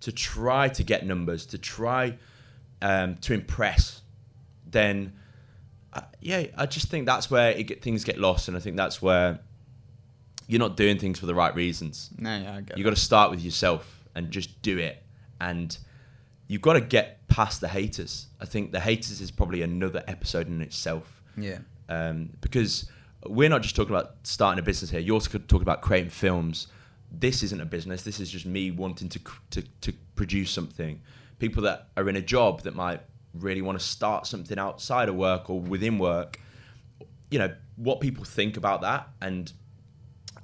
to 0.00 0.12
try 0.12 0.68
to 0.68 0.82
get 0.82 1.06
numbers, 1.06 1.46
to 1.46 1.58
try 1.58 2.18
um, 2.82 3.16
to 3.16 3.32
impress, 3.32 4.02
then 4.66 5.12
uh, 5.94 6.02
yeah, 6.20 6.46
I 6.56 6.66
just 6.66 6.88
think 6.88 7.06
that's 7.06 7.30
where 7.30 7.52
it 7.52 7.64
get, 7.64 7.82
things 7.82 8.04
get 8.04 8.18
lost, 8.18 8.48
and 8.48 8.56
I 8.56 8.60
think 8.60 8.76
that's 8.76 9.00
where 9.00 9.40
you're 10.52 10.58
not 10.68 10.76
doing 10.76 10.98
things 10.98 11.18
for 11.18 11.26
the 11.26 11.34
right 11.34 11.54
reasons. 11.54 12.10
no 12.18 12.36
yeah 12.36 12.56
i 12.56 12.60
get 12.60 12.76
You 12.76 12.84
got 12.84 12.90
to 12.90 12.96
start 13.10 13.30
with 13.30 13.40
yourself 13.40 14.04
and 14.14 14.30
just 14.30 14.60
do 14.60 14.76
it, 14.78 15.02
and 15.40 15.76
you've 16.46 16.60
got 16.60 16.74
to 16.74 16.80
get 16.82 17.26
past 17.28 17.60
the 17.62 17.68
haters. 17.68 18.26
I 18.40 18.44
think 18.44 18.72
the 18.72 18.80
haters 18.80 19.20
is 19.22 19.30
probably 19.30 19.62
another 19.62 20.02
episode 20.06 20.46
in 20.48 20.60
itself 20.60 21.22
yeah 21.36 21.58
um, 21.88 22.30
because 22.42 22.90
we're 23.26 23.48
not 23.48 23.62
just 23.62 23.74
talking 23.76 23.94
about 23.94 24.16
starting 24.24 24.58
a 24.58 24.62
business 24.62 24.90
here. 24.90 25.00
You're 25.00 25.14
also 25.14 25.38
talking 25.38 25.62
about 25.62 25.80
creating 25.80 26.10
films. 26.10 26.66
This 27.10 27.42
isn't 27.42 27.60
a 27.60 27.64
business. 27.64 28.02
This 28.02 28.20
is 28.20 28.30
just 28.30 28.46
me 28.46 28.70
wanting 28.70 29.08
to 29.10 29.20
to, 29.50 29.62
to 29.80 29.92
produce 30.16 30.50
something. 30.50 31.00
People 31.38 31.62
that 31.62 31.88
are 31.96 32.08
in 32.08 32.16
a 32.16 32.22
job 32.22 32.62
that 32.62 32.74
might 32.74 33.00
really 33.34 33.62
want 33.62 33.78
to 33.78 33.84
start 33.84 34.26
something 34.26 34.58
outside 34.58 35.08
of 35.08 35.14
work 35.14 35.48
or 35.48 35.58
within 35.60 35.98
work. 35.98 36.38
You 37.30 37.38
know 37.38 37.54
what 37.76 38.00
people 38.00 38.24
think 38.24 38.56
about 38.58 38.82
that, 38.82 39.08
and 39.20 39.50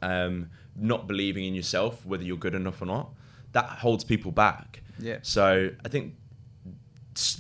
um, 0.03 0.51
not 0.77 1.07
believing 1.07 1.45
in 1.45 1.55
yourself, 1.55 2.05
whether 2.07 2.23
you're 2.25 2.37
good 2.37 2.55
enough 2.55 2.81
or 2.83 2.87
not, 2.87 3.11
that 3.53 3.67
holds 3.67 4.05
people 4.05 4.31
back. 4.33 4.83
Yeah. 4.99 5.19
So 5.23 5.71
I 5.85 5.89
think 5.89 6.15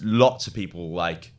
lots 0.02 0.46
of 0.46 0.54
people 0.54 0.90
like 0.90 1.32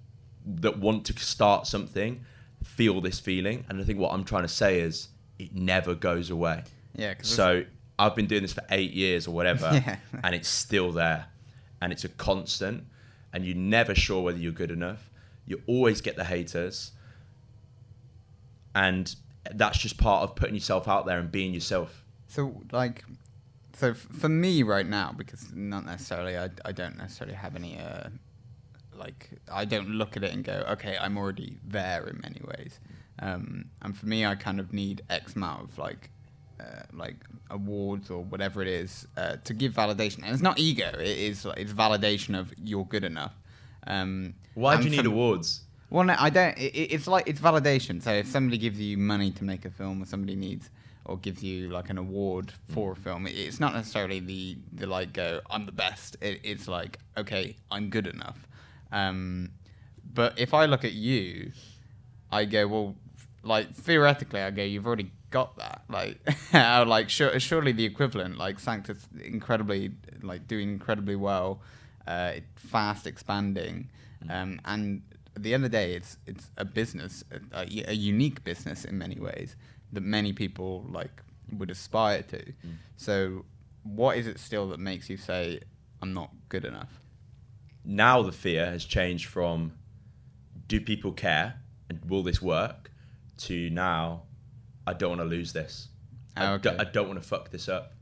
that 0.46 0.80
want 0.80 1.06
to 1.06 1.14
start 1.20 1.68
something 1.68 2.24
feel 2.64 3.02
this 3.02 3.20
feeling, 3.20 3.66
and 3.70 3.80
I 3.80 3.84
think 3.84 4.00
what 4.00 4.14
I'm 4.14 4.24
trying 4.24 4.44
to 4.44 4.48
say 4.50 4.80
is 4.82 5.10
it 5.38 5.54
never 5.56 5.96
goes 5.96 6.30
away. 6.30 6.64
yeah 6.96 7.14
So 7.22 7.64
I've 7.98 8.16
been 8.16 8.28
doing 8.28 8.42
this 8.42 8.54
for 8.54 8.64
eight 8.70 8.92
years 8.92 9.28
or 9.28 9.32
whatever, 9.32 9.70
Yeah. 9.74 9.98
and 10.24 10.36
it's 10.36 10.48
still 10.50 10.92
there, 10.92 11.26
and 11.82 11.92
it's 11.94 12.04
a 12.04 12.10
constant, 12.10 12.84
and 13.34 13.46
you're 13.46 13.56
never 13.56 13.96
sure 13.96 14.22
whether 14.24 14.38
you're 14.38 14.52
good 14.52 14.72
enough. 14.72 15.10
You 15.46 15.62
always 15.68 16.02
get 16.02 16.16
the 16.18 16.26
haters, 16.26 16.92
and 18.76 19.16
that's 19.54 19.78
just 19.78 19.98
part 19.98 20.24
of 20.24 20.36
putting 20.36 20.56
yourself 20.56 20.88
out 20.88 21.06
there 21.06 21.20
and 21.20 21.32
being 21.32 21.54
yourself. 21.54 22.04
So 22.28 22.62
like, 22.72 23.04
so 23.74 23.92
f- 23.92 23.98
for 23.98 24.30
me 24.30 24.64
right 24.64 24.86
now, 24.86 25.14
because 25.18 25.52
not 25.54 25.86
necessarily, 25.86 26.38
I, 26.38 26.50
I 26.66 26.72
don't 26.72 26.98
necessarily 26.98 27.36
have 27.36 27.56
any, 27.56 27.80
uh, 27.80 28.10
like, 28.96 29.30
I 29.52 29.66
don't 29.66 29.90
look 29.90 30.18
at 30.18 30.24
it 30.24 30.34
and 30.34 30.44
go, 30.44 30.64
okay, 30.70 30.98
I'm 31.00 31.18
already 31.18 31.58
there 31.66 32.06
in 32.08 32.20
many 32.22 32.42
ways. 32.44 32.80
Um, 33.20 33.66
and 33.82 33.98
for 33.98 34.06
me, 34.06 34.26
I 34.26 34.36
kind 34.36 34.60
of 34.60 34.74
need 34.74 35.02
X 35.10 35.36
amount 35.36 35.64
of 35.64 35.78
like, 35.78 36.10
uh, 36.60 36.84
like 36.94 37.16
awards 37.50 38.10
or 38.10 38.24
whatever 38.24 38.62
it 38.62 38.68
is 38.68 39.08
uh, 39.18 39.38
to 39.44 39.54
give 39.54 39.74
validation. 39.74 40.18
And 40.24 40.34
it's 40.34 40.42
not 40.42 40.60
ego; 40.60 40.90
it 40.94 41.18
is 41.18 41.46
it's 41.58 41.72
validation 41.74 42.38
of 42.38 42.54
you're 42.62 42.86
good 42.86 43.04
enough. 43.04 43.34
Um, 43.88 44.36
Why 44.54 44.78
do 44.78 44.84
you 44.84 44.90
need 44.90 45.06
awards? 45.06 45.62
Well, 45.90 46.04
no, 46.06 46.16
I 46.18 46.30
don't. 46.30 46.58
It, 46.58 46.76
it- 46.76 46.92
it's 46.94 47.08
like 47.08 47.28
it's 47.28 47.40
validation. 47.40 48.02
So 48.02 48.12
if 48.12 48.28
somebody 48.28 48.58
gives 48.58 48.80
you 48.80 48.98
money 48.98 49.32
to 49.32 49.44
make 49.44 49.66
a 49.66 49.70
film, 49.70 50.02
or 50.02 50.06
somebody 50.06 50.36
needs, 50.36 50.70
or 51.06 51.18
gives 51.18 51.44
you 51.44 51.70
like 51.70 51.90
an 51.90 51.98
award 51.98 52.54
for 52.74 52.92
a 52.94 52.96
film, 52.96 53.28
it, 53.28 53.32
it's 53.32 53.60
not 53.60 53.74
necessarily 53.74 54.20
the 54.20 54.58
the 54.74 54.88
like 54.88 55.14
go 55.14 55.42
I'm 55.50 55.66
the 55.66 55.72
best. 55.72 56.18
It, 56.22 56.40
it's 56.44 56.68
like 56.68 57.00
okay, 57.18 57.56
I'm 57.72 57.90
good 57.90 58.08
enough. 58.08 58.38
Um, 58.92 59.52
But 60.14 60.40
if 60.40 60.54
I 60.54 60.66
look 60.66 60.84
at 60.84 60.94
you, 60.94 61.52
I 62.32 62.46
go, 62.46 62.68
well, 62.68 62.96
like 63.44 63.74
theoretically, 63.74 64.42
I 64.42 64.50
go, 64.52 64.64
you've 64.64 64.88
already 64.88 65.12
got 65.30 65.58
that. 65.58 65.84
Like, 65.90 66.18
I 66.54 66.82
like 66.84 67.10
sure, 67.10 67.40
surely 67.40 67.72
the 67.72 67.86
equivalent, 67.86 68.38
like 68.38 68.60
Sanctus, 68.60 69.08
incredibly, 69.24 69.92
like 70.22 70.48
doing 70.48 70.70
incredibly 70.70 71.16
well, 71.16 71.62
uh, 72.08 72.34
fast 72.56 73.06
expanding, 73.08 73.90
um, 74.30 74.60
and 74.66 75.02
at 75.40 75.44
the 75.44 75.54
end 75.54 75.66
of 75.66 75.72
the 75.72 75.78
day, 75.78 75.94
it's 75.94 76.18
it's 76.28 76.52
a 76.58 76.66
business, 76.66 77.24
a, 77.52 77.62
a, 77.88 77.94
unique 77.94 78.44
business 78.44 78.86
in 78.86 78.98
many 78.98 79.20
ways 79.20 79.56
that 79.94 80.04
many 80.04 80.34
people 80.34 80.86
like 80.90 81.24
would 81.52 81.72
aspire 81.72 82.22
to. 82.24 82.38
Mm. 82.38 82.76
So, 82.98 83.46
what 83.84 84.18
is 84.18 84.28
it 84.28 84.40
still 84.40 84.70
that 84.70 84.80
makes 84.80 85.10
you 85.10 85.18
say 85.18 85.62
I'm 86.02 86.14
not 86.14 86.32
good 86.50 86.66
enough? 86.66 87.00
now 87.90 88.22
the 88.22 88.32
fear 88.32 88.66
has 88.68 88.86
changed 88.86 89.26
from 89.26 89.74
do 90.68 90.80
people 90.80 91.12
care 91.12 91.56
and 91.90 92.00
will 92.06 92.24
this 92.24 92.42
work 92.42 92.92
to 93.38 93.70
now 93.72 94.24
I 94.86 94.94
don't 94.94 95.18
want 95.18 95.22
to 95.22 95.26
lose 95.26 95.54
this. 95.54 95.88
Oh, 96.38 96.54
okay. 96.54 96.76
I 96.80 96.84
don't 96.84 97.08
want 97.08 97.22
to 97.22 97.28
fuck 97.28 97.52
this 97.52 97.68
up. 97.68 97.94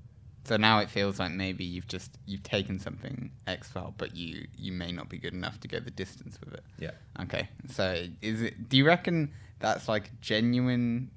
So 0.47 0.55
now 0.55 0.79
it 0.79 0.89
feels 0.89 1.19
like 1.19 1.31
maybe 1.31 1.65
you've 1.65 1.89
just 1.89 2.17
you've 2.25 2.43
taken 2.43 2.79
something 2.79 3.31
X 3.47 3.67
file, 3.67 3.93
but 3.97 4.15
you 4.15 4.47
you 4.57 4.71
may 4.71 4.93
not 4.93 5.09
be 5.09 5.17
good 5.17 5.33
enough 5.33 5.59
to 5.59 5.67
go 5.67 5.81
the 5.81 5.91
distance 5.91 6.39
with 6.39 6.53
it. 6.53 6.63
Yeah. 6.79 6.91
Okay. 7.19 7.49
So 7.69 8.05
is 8.21 8.41
it? 8.41 8.69
Do 8.69 8.77
you 8.77 8.85
reckon 8.85 9.33
that's 9.59 9.89
like 9.89 10.21
genuine 10.21 11.11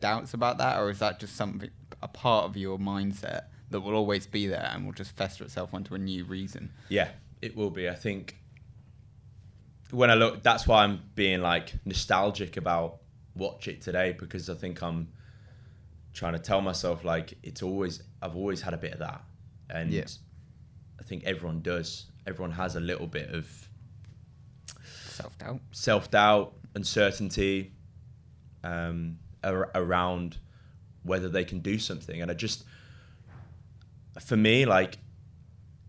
doubts 0.00 0.34
about 0.34 0.58
that, 0.58 0.78
or 0.78 0.88
is 0.88 1.00
that 1.00 1.18
just 1.18 1.34
something 1.34 1.68
a 2.00 2.06
part 2.06 2.44
of 2.44 2.56
your 2.56 2.78
mindset 2.78 3.46
that 3.70 3.80
will 3.80 3.94
always 3.94 4.28
be 4.28 4.46
there 4.46 4.70
and 4.72 4.86
will 4.86 4.92
just 4.92 5.16
fester 5.16 5.42
itself 5.42 5.74
onto 5.74 5.96
a 5.96 5.98
new 5.98 6.24
reason? 6.24 6.72
Yeah, 6.88 7.08
it 7.42 7.56
will 7.56 7.70
be. 7.70 7.88
I 7.88 7.94
think 7.96 8.36
when 9.90 10.12
I 10.12 10.14
look, 10.14 10.44
that's 10.44 10.68
why 10.68 10.84
I'm 10.84 11.00
being 11.16 11.40
like 11.40 11.72
nostalgic 11.84 12.56
about 12.56 12.98
watch 13.34 13.66
it 13.66 13.82
today 13.82 14.14
because 14.16 14.48
I 14.48 14.54
think 14.54 14.80
I'm 14.80 15.08
trying 16.16 16.32
to 16.32 16.38
tell 16.38 16.60
myself 16.62 17.04
like 17.04 17.34
it's 17.42 17.62
always 17.62 18.02
I've 18.22 18.34
always 18.36 18.60
had 18.62 18.72
a 18.74 18.78
bit 18.78 18.92
of 18.94 18.98
that, 19.00 19.22
and 19.70 19.92
Yeah. 19.92 20.06
I 20.98 21.02
think 21.04 21.24
everyone 21.24 21.60
does. 21.60 22.06
Everyone 22.26 22.50
has 22.52 22.74
a 22.74 22.80
little 22.80 23.06
bit 23.06 23.28
of 23.30 23.46
Self 24.84 25.36
doubt. 25.38 25.60
self 25.72 26.10
doubt, 26.10 26.54
uncertainty 26.74 27.72
um, 28.64 29.18
ar- 29.44 29.70
around 29.74 30.38
whether 31.04 31.28
they 31.28 31.44
can 31.44 31.60
do 31.60 31.78
something. 31.78 32.20
And 32.20 32.30
I 32.30 32.34
just, 32.34 32.64
for 34.20 34.36
me, 34.36 34.64
like, 34.66 34.98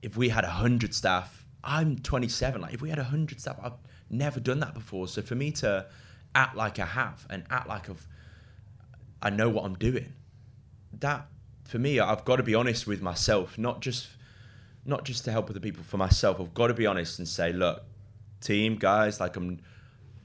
if 0.02 0.16
we 0.16 0.30
had 0.30 0.44
a 0.44 0.48
100 0.48 0.94
staff, 0.94 1.46
I'm 1.64 1.98
27. 1.98 2.62
Like, 2.62 2.74
if 2.74 2.82
we 2.82 2.90
had 2.90 3.00
a 3.00 3.04
100 3.04 3.40
staff, 3.42 3.58
I've 3.64 3.74
never 4.10 4.40
done 4.40 4.60
that 4.60 4.74
before. 4.74 5.08
So 5.08 5.22
for 5.22 5.36
me 5.36 5.52
to 5.54 5.88
act 6.36 6.56
like 6.56 6.78
I 6.80 6.86
have 6.86 7.26
and 7.30 7.44
act 7.50 7.68
like 7.68 7.90
I've, 7.90 8.06
I 9.22 9.30
know 9.32 9.50
what 9.50 9.66
I'm 9.66 9.76
doing, 9.76 10.14
that, 11.00 11.28
for 11.66 11.80
me, 11.80 12.00
I've 12.00 12.24
got 12.26 12.38
to 12.38 12.44
be 12.44 12.56
honest 12.56 12.88
with 12.88 13.02
myself, 13.02 13.58
not 13.58 13.82
just. 13.82 14.08
Not 14.86 15.04
just 15.04 15.26
to 15.26 15.34
help 15.34 15.50
other 15.50 15.60
people, 15.60 15.84
for 15.84 15.98
myself, 15.98 16.40
I've 16.40 16.54
got 16.54 16.68
to 16.68 16.74
be 16.74 16.86
honest 16.86 17.20
and 17.20 17.28
say, 17.28 17.52
look, 17.52 17.84
team 18.40 18.76
guys 18.78 19.20
like 19.20 19.36
i'm 19.36 19.60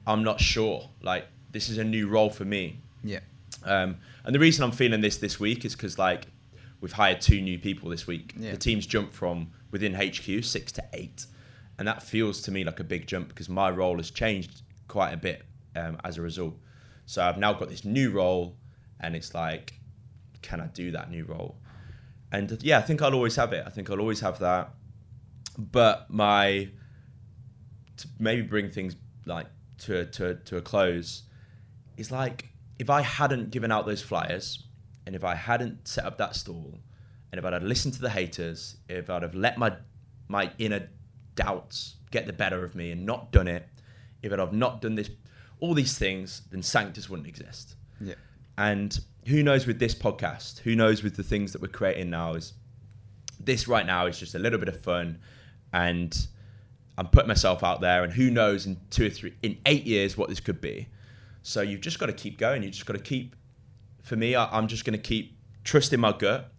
i'm 0.05 0.23
not 0.23 0.39
sure 0.39 0.87
like 1.01 1.25
this 1.51 1.67
is 1.67 1.79
a 1.79 1.83
new 1.83 2.07
role 2.07 2.29
for 2.29 2.45
me 2.45 2.77
Yeah. 3.03 3.21
um 3.65 3.97
and 4.23 4.35
the 4.35 4.39
reason 4.39 4.63
i'm 4.63 4.71
feeling 4.71 5.01
this 5.01 5.17
this 5.17 5.39
week 5.39 5.65
is 5.65 5.75
because 5.75 5.97
like 5.97 6.27
we've 6.79 6.91
hired 6.91 7.21
two 7.21 7.41
new 7.41 7.57
people 7.57 7.89
this 7.89 8.05
week 8.05 8.35
Yeah. 8.37 8.51
the 8.51 8.57
team's 8.57 8.85
jumped 8.85 9.15
from 9.15 9.49
within 9.71 9.93
hq 9.95 10.43
six 10.45 10.71
to 10.73 10.83
eight 10.93 11.25
and 11.79 11.87
that 11.87 12.03
feels 12.03 12.39
to 12.43 12.51
me 12.51 12.63
like 12.63 12.79
a 12.79 12.83
big 12.83 13.07
jump 13.07 13.29
because 13.29 13.49
my 13.49 13.71
role 13.71 13.97
has 13.97 14.11
changed 14.11 14.61
quite 14.87 15.11
a 15.11 15.17
bit 15.17 15.41
um, 15.75 15.97
as 16.03 16.19
a 16.19 16.21
result 16.21 16.53
so 17.07 17.23
i've 17.23 17.39
now 17.39 17.51
got 17.51 17.67
this 17.67 17.83
new 17.83 18.11
role 18.11 18.55
and 18.99 19.15
it's 19.15 19.33
like 19.33 19.73
can 20.43 20.61
i 20.61 20.67
do 20.67 20.91
that 20.91 21.09
new 21.09 21.25
role 21.25 21.57
and 22.31 22.61
yeah 22.61 22.77
i 22.77 22.81
think 22.81 23.01
i'll 23.01 23.15
always 23.15 23.35
have 23.35 23.51
it 23.53 23.63
i 23.65 23.69
think 23.69 23.89
i'll 23.89 23.99
always 23.99 24.19
have 24.19 24.37
that 24.39 24.73
but 25.57 26.09
my 26.09 26.69
to 27.97 28.07
maybe 28.19 28.41
bring 28.41 28.69
things 28.69 28.95
like 29.25 29.47
to 29.79 29.99
a, 29.99 30.05
to 30.05 30.29
a, 30.29 30.35
to 30.35 30.57
a 30.57 30.61
close 30.61 31.23
is 31.97 32.11
like 32.11 32.49
if 32.79 32.89
I 32.89 33.01
hadn't 33.01 33.51
given 33.51 33.71
out 33.71 33.85
those 33.85 34.01
flyers 34.01 34.63
and 35.05 35.15
if 35.15 35.23
I 35.23 35.35
hadn't 35.35 35.87
set 35.87 36.05
up 36.05 36.17
that 36.17 36.35
stall 36.35 36.79
and 37.31 37.39
if 37.39 37.45
I'd 37.45 37.53
have 37.53 37.63
listened 37.63 37.93
to 37.95 38.01
the 38.01 38.09
haters, 38.09 38.77
if 38.89 39.09
I'd 39.09 39.23
have 39.23 39.35
let 39.35 39.57
my 39.57 39.73
my 40.27 40.51
inner 40.57 40.89
doubts 41.35 41.95
get 42.11 42.25
the 42.25 42.33
better 42.33 42.63
of 42.63 42.75
me 42.75 42.91
and 42.91 43.05
not 43.05 43.31
done 43.31 43.47
it, 43.47 43.67
if 44.21 44.31
I'd 44.31 44.39
have 44.39 44.53
not 44.53 44.81
done 44.81 44.95
this, 44.95 45.09
all 45.59 45.73
these 45.73 45.97
things, 45.97 46.43
then 46.51 46.63
Sanctus 46.63 47.09
wouldn't 47.09 47.27
exist. 47.27 47.75
Yeah. 47.99 48.15
And 48.57 48.99
who 49.27 49.43
knows 49.43 49.65
with 49.65 49.79
this 49.79 49.95
podcast, 49.95 50.59
who 50.59 50.75
knows 50.75 51.03
with 51.03 51.15
the 51.15 51.23
things 51.23 51.53
that 51.53 51.61
we're 51.61 51.67
creating 51.67 52.09
now 52.09 52.33
is 52.33 52.53
this 53.39 53.67
right 53.67 53.85
now 53.85 54.05
is 54.05 54.19
just 54.19 54.35
a 54.35 54.39
little 54.39 54.59
bit 54.59 54.69
of 54.69 54.79
fun 54.81 55.19
and 55.73 56.27
I'm 56.97 57.07
putting 57.07 57.27
myself 57.27 57.63
out 57.63 57.81
there 57.81 58.03
and 58.03 58.13
who 58.13 58.29
knows 58.29 58.65
in 58.65 58.77
two 58.89 59.07
or 59.07 59.09
three 59.09 59.33
in 59.41 59.57
eight 59.65 59.85
years 59.85 60.17
what 60.17 60.29
this 60.29 60.39
could 60.39 60.61
be. 60.61 60.87
So 61.41 61.61
you've 61.61 61.81
just 61.81 61.99
got 61.99 62.05
to 62.05 62.13
keep 62.13 62.37
going. 62.37 62.63
You 62.63 62.69
just 62.69 62.85
got 62.85 62.93
to 62.93 62.99
keep 62.99 63.35
for 64.03 64.17
me, 64.17 64.35
I, 64.35 64.45
I'm 64.55 64.67
just 64.67 64.85
gonna 64.85 64.97
keep 64.97 65.37
trusting 65.63 65.99
my 65.99 66.11
gut, 66.11 66.51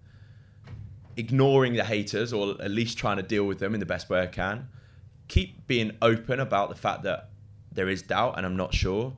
ignoring 1.16 1.74
the 1.74 1.84
haters 1.84 2.32
or 2.32 2.60
at 2.60 2.70
least 2.70 2.98
trying 2.98 3.18
to 3.18 3.22
deal 3.22 3.44
with 3.44 3.60
them 3.60 3.74
in 3.74 3.80
the 3.80 3.86
best 3.86 4.10
way 4.10 4.22
I 4.22 4.26
can. 4.26 4.68
Keep 5.28 5.66
being 5.66 5.92
open 6.02 6.40
about 6.40 6.70
the 6.70 6.74
fact 6.74 7.02
that 7.04 7.30
there 7.70 7.88
is 7.88 8.02
doubt 8.02 8.34
and 8.36 8.46
I'm 8.46 8.56
not 8.56 8.74
sure, 8.74 9.12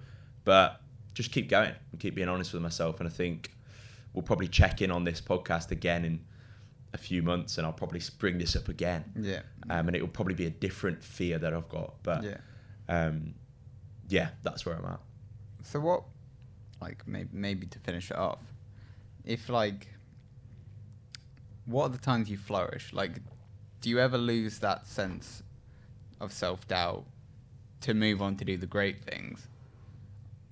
but 0.44 0.80
just 1.16 1.33
keep 1.33 1.48
going 1.48 1.72
and 1.92 1.98
keep 2.00 2.14
being 2.14 2.29
honest 2.29 2.52
with 2.52 2.61
myself. 2.62 3.00
And 3.00 3.09
I 3.09 3.12
think 3.12 3.50
we'll 4.12 4.22
probably 4.22 4.48
check 4.48 4.83
in 4.83 4.90
on 4.90 5.02
this 5.05 5.18
podcast 5.18 5.70
again 5.70 6.05
in 6.05 6.20
a 6.92 6.98
few 6.98 7.22
months, 7.22 7.57
and 7.57 7.66
I'll 7.66 7.72
probably 7.72 8.02
bring 8.18 8.37
this 8.37 8.55
up 8.55 8.68
again. 8.68 9.02
Yeah. 9.18 9.40
Um, 9.70 9.88
and 9.88 9.96
it 9.96 10.02
will 10.02 10.09
probably 10.09 10.35
be 10.35 10.44
a 10.44 10.50
different 10.50 11.02
fear 11.02 11.38
that 11.38 11.55
I've 11.55 11.70
got, 11.70 11.94
but 12.02 12.22
Yeah. 12.22 12.37
um, 12.90 13.35
yeah, 14.09 14.29
that's 14.42 14.66
where 14.66 14.76
I'm 14.76 14.85
at. 14.85 15.00
So 15.62 15.81
what, 15.81 16.02
like 16.83 17.09
maybe 17.09 17.31
maybe 17.33 17.66
to 17.68 17.79
finish 17.79 18.11
it 18.11 18.16
off, 18.18 18.42
if 19.24 19.48
like, 19.48 19.88
what 21.64 21.85
are 21.87 21.88
the 21.88 21.98
times 21.98 22.29
you 22.31 22.37
flourish? 22.37 22.92
Like, 22.92 23.20
do 23.81 23.88
you 23.90 23.98
ever 23.98 24.18
lose 24.18 24.59
that 24.59 24.87
sense 24.87 25.42
of 26.20 26.31
self 26.33 26.68
doubt 26.68 27.05
to 27.81 27.94
move 27.94 28.20
on 28.22 28.37
to 28.37 28.44
do 28.44 28.57
the 28.59 28.66
great 28.66 29.02
things? 29.02 29.48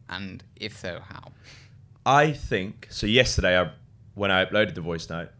And 0.08 0.44
if 0.56 0.78
so, 0.78 1.00
how? 1.08 1.32
I 2.06 2.32
think 2.32 2.88
so. 2.90 3.06
Yesterday, 3.06 3.58
I, 3.58 3.70
when 4.14 4.30
I 4.30 4.44
uploaded 4.44 4.74
the 4.74 4.80
voice 4.80 5.08
note, 5.08 5.30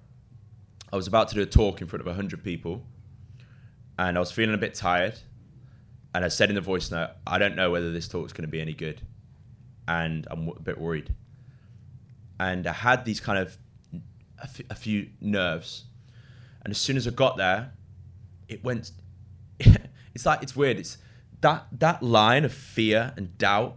I 0.93 0.97
was 0.97 1.07
about 1.07 1.29
to 1.29 1.35
do 1.35 1.43
a 1.43 1.47
talk 1.47 1.81
in 1.81 1.87
front 1.87 2.07
of 2.07 2.15
hundred 2.15 2.43
people, 2.43 2.83
and 3.99 4.17
I 4.17 4.21
was 4.21 4.33
feeling 4.33 4.55
a 4.55 4.59
bit 4.59 4.75
tired. 4.75 5.19
And 6.15 6.25
I 6.25 6.29
said 6.29 6.49
in 6.49 6.55
the 6.55 6.61
voice 6.61 6.93
note, 6.93 7.11
I 7.27 7.39
don't 7.39 7.57
know 7.57 7.73
whether 7.73 7.91
this 7.91 8.07
talk's 8.07 8.33
going 8.33 8.45
to 8.45 8.51
be 8.51 8.61
any 8.61 8.73
good, 8.73 9.03
and 9.89 10.27
I'm 10.31 10.49
a 10.49 10.61
bit 10.61 10.79
worried. 10.79 11.13
And 12.39 12.67
I 12.67 12.73
had 12.73 13.05
these 13.05 13.19
kind 13.21 13.39
of 13.41 13.59
a, 14.39 14.45
f- 14.45 14.61
a 14.71 14.75
few 14.75 15.09
nerves, 15.21 15.85
and 16.63 16.71
as 16.71 16.79
soon 16.79 16.97
as 16.97 17.07
I 17.07 17.11
got 17.11 17.37
there, 17.37 17.73
it 18.49 18.63
went. 18.65 18.93
it's 19.59 20.25
like 20.25 20.43
it's 20.43 20.55
weird. 20.55 20.79
It's 20.79 20.99
that 21.41 21.67
that 21.73 22.03
line 22.03 22.45
of 22.45 22.53
fear 22.53 23.13
and 23.17 23.37
doubt 23.37 23.77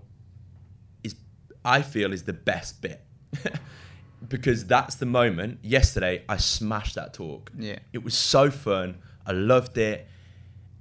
I 1.67 1.81
feel 1.81 2.13
is 2.13 2.23
the 2.23 2.33
best 2.33 2.81
bit. 2.81 3.01
because 4.29 4.65
that's 4.65 4.95
the 4.95 5.05
moment 5.05 5.59
yesterday 5.61 6.23
I 6.27 6.37
smashed 6.37 6.95
that 6.95 7.13
talk. 7.13 7.51
Yeah. 7.57 7.79
It 7.93 8.03
was 8.03 8.17
so 8.17 8.49
fun. 8.49 8.97
I 9.25 9.33
loved 9.33 9.77
it. 9.77 10.07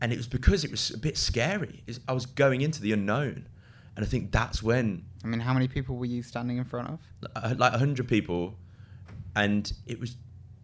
And 0.00 0.12
it 0.12 0.16
was 0.16 0.28
because 0.28 0.64
it 0.64 0.70
was 0.70 0.90
a 0.90 0.98
bit 0.98 1.18
scary. 1.18 1.82
I 2.08 2.12
was 2.12 2.26
going 2.26 2.60
into 2.60 2.80
the 2.80 2.92
unknown. 2.92 3.48
And 3.96 4.04
I 4.04 4.08
think 4.08 4.30
that's 4.30 4.62
when 4.62 5.04
I 5.24 5.26
mean, 5.26 5.40
how 5.40 5.52
many 5.54 5.66
people 5.68 5.96
were 5.96 6.06
you 6.06 6.22
standing 6.22 6.58
in 6.58 6.64
front 6.64 6.88
of? 6.90 7.00
uh, 7.34 7.54
like 7.58 7.72
100 7.72 8.06
people 8.06 8.56
and 9.34 9.72
it 9.86 9.98
was 9.98 10.16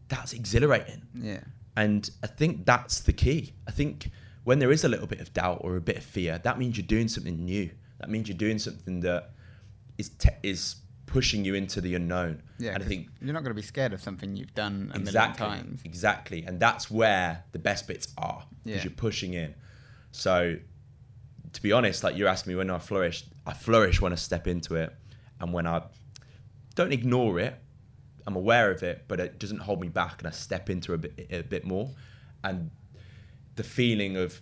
that's 0.09 0.33
exhilarating. 0.33 1.03
Yeah. 1.15 1.41
And 1.77 2.09
I 2.23 2.27
think 2.27 2.67
that's 2.67 3.01
the 3.01 3.13
key. 3.13 3.55
I 3.67 3.71
think 3.71 4.11
when 4.45 4.59
there 4.59 4.71
is 4.71 4.85
a 4.85 4.89
little 4.89 5.07
bit 5.07 5.21
of 5.21 5.33
doubt 5.33 5.59
or 5.63 5.77
a 5.77 5.81
bit 5.81 5.97
of 5.97 6.05
fear, 6.05 6.39
that 6.45 6.59
means 6.59 6.77
you're 6.77 6.87
doing 6.87 7.09
something 7.09 7.45
new. 7.45 7.71
That 7.99 8.11
means 8.11 8.29
you're 8.29 8.37
doing 8.37 8.59
something 8.59 9.01
that 9.01 9.31
is 9.98 10.09
te- 10.11 10.31
is 10.42 10.76
pushing 11.07 11.44
you 11.44 11.55
into 11.55 11.81
the 11.81 11.94
unknown. 11.94 12.42
Yeah. 12.59 12.74
and 12.74 12.83
I 12.83 12.87
think 12.87 13.09
you're 13.20 13.35
not 13.35 13.42
going 13.42 13.50
to 13.50 13.61
be 13.61 13.66
scared 13.66 13.92
of 13.92 14.00
something 14.00 14.35
you've 14.37 14.55
done 14.55 14.90
a 14.94 14.98
exactly, 14.98 15.46
million 15.46 15.64
times. 15.66 15.81
exactly, 15.85 16.44
and 16.44 16.59
that's 16.61 16.90
where 16.90 17.44
the 17.52 17.59
best 17.59 17.87
bits 17.87 18.09
are 18.16 18.44
because 18.64 18.78
Yeah. 18.78 18.85
you're 18.85 18.92
pushing 18.96 19.35
in. 19.35 19.55
So, 20.12 20.57
to 21.52 21.62
be 21.62 21.72
honest, 21.72 22.02
like 22.05 22.16
you're 22.16 22.28
asking 22.28 22.52
me 22.52 22.57
when 22.57 22.70
I 22.70 22.78
flourish, 22.78 23.24
I 23.46 23.52
flourish 23.52 24.00
when 24.00 24.12
I 24.12 24.16
step 24.16 24.46
into 24.46 24.74
it, 24.76 24.94
and 25.40 25.52
when 25.52 25.66
I 25.66 25.83
don't 26.74 26.92
ignore 26.92 27.38
it, 27.40 27.59
I'm 28.26 28.37
aware 28.37 28.70
of 28.70 28.83
it, 28.83 29.05
but 29.09 29.20
it 29.20 29.38
doesn't 29.38 29.59
hold 29.59 29.81
me 29.81 29.88
back, 29.88 30.20
and 30.20 30.28
I 30.28 30.31
step 30.31 30.70
into 30.70 30.94
a 30.94 30.98
bit, 30.98 31.26
a 31.31 31.42
bit 31.42 31.64
more, 31.66 31.90
and 32.44 32.70
the 33.57 33.64
feeling 33.64 34.16
of 34.16 34.40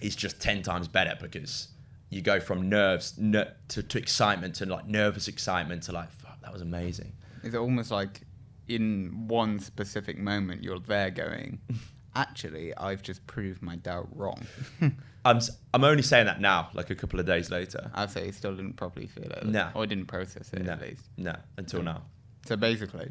it's 0.00 0.16
just 0.16 0.40
ten 0.40 0.62
times 0.62 0.88
better 0.88 1.16
because 1.20 1.68
you 2.14 2.22
go 2.22 2.38
from 2.40 2.68
nerves 2.68 3.14
ner- 3.18 3.52
to, 3.68 3.82
to 3.82 3.98
excitement 3.98 4.54
to 4.56 4.66
like 4.66 4.86
nervous 4.86 5.26
excitement 5.28 5.82
to 5.84 5.92
like 5.92 6.10
fuck 6.12 6.40
that 6.42 6.52
was 6.52 6.62
amazing. 6.62 7.12
Is 7.42 7.54
it 7.54 7.58
almost 7.58 7.90
like 7.90 8.20
in 8.68 9.26
one 9.28 9.58
specific 9.60 10.16
moment 10.18 10.62
you're 10.62 10.78
there 10.78 11.10
going, 11.10 11.60
actually, 12.16 12.74
I've 12.76 13.02
just 13.02 13.26
proved 13.26 13.60
my 13.62 13.76
doubt 13.76 14.08
wrong. 14.14 14.46
I'm 15.26 15.38
s- 15.38 15.50
I'm 15.72 15.84
only 15.84 16.02
saying 16.02 16.26
that 16.26 16.40
now, 16.40 16.68
like 16.74 16.90
a 16.90 16.94
couple 16.94 17.18
of 17.18 17.26
days 17.26 17.50
later. 17.50 17.90
I'd 17.94 18.10
say 18.10 18.26
you 18.26 18.32
still 18.32 18.54
didn't 18.54 18.74
properly 18.74 19.06
feel 19.06 19.24
it. 19.30 19.44
No. 19.46 19.70
Or 19.74 19.86
didn't 19.86 20.06
process 20.06 20.52
it 20.52 20.62
No, 20.64 20.72
at 20.72 20.80
least. 20.82 21.04
no, 21.16 21.34
until 21.56 21.82
now. 21.82 22.02
So 22.46 22.56
basically, 22.56 23.10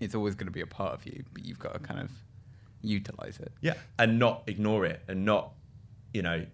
it's 0.00 0.14
always 0.14 0.34
going 0.34 0.46
to 0.48 0.52
be 0.52 0.60
a 0.60 0.66
part 0.66 0.92
of 0.94 1.06
you, 1.06 1.24
but 1.32 1.44
you've 1.44 1.58
got 1.58 1.72
to 1.74 1.78
kind 1.80 2.00
of 2.00 2.10
utilize 2.82 3.38
it. 3.40 3.52
Yeah, 3.62 3.74
and 3.98 4.18
not 4.18 4.42
ignore 4.46 4.84
it, 4.84 5.02
and 5.08 5.24
not, 5.24 5.52
you 6.12 6.22
know, 6.22 6.44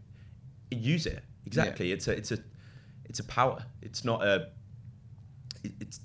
use 0.77 1.07
it. 1.07 1.23
Exactly. 1.47 1.93
It's 1.93 2.09
a 2.09 2.13
it's 2.13 2.33
a 2.33 2.39
it's 3.07 3.21
a 3.21 3.25
power. 3.25 3.65
It's 3.83 4.05
not 4.05 4.23
a. 4.23 4.49
it- 5.65 5.73
It's 5.81 6.01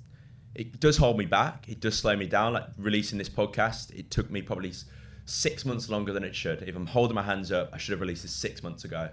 it 0.54 0.78
does 0.78 0.96
hold 0.96 1.18
me 1.18 1.24
back. 1.26 1.68
It 1.68 1.80
does 1.80 1.98
slow 1.98 2.14
me 2.14 2.26
down. 2.26 2.52
Like 2.52 2.66
releasing 2.78 3.18
this 3.18 3.28
podcast, 3.28 3.90
it 3.98 4.12
took 4.12 4.30
me 4.30 4.40
probably 4.40 4.72
six 5.24 5.64
months 5.64 5.88
longer 5.88 6.12
than 6.12 6.22
it 6.22 6.32
should. 6.36 6.62
If 6.62 6.76
I'm 6.76 6.86
holding 6.86 7.16
my 7.16 7.22
hands 7.24 7.50
up, 7.50 7.70
I 7.72 7.76
should 7.78 7.90
have 7.90 8.00
released 8.00 8.22
this 8.22 8.30
six 8.32 8.62
months 8.62 8.84
ago. 8.84 9.08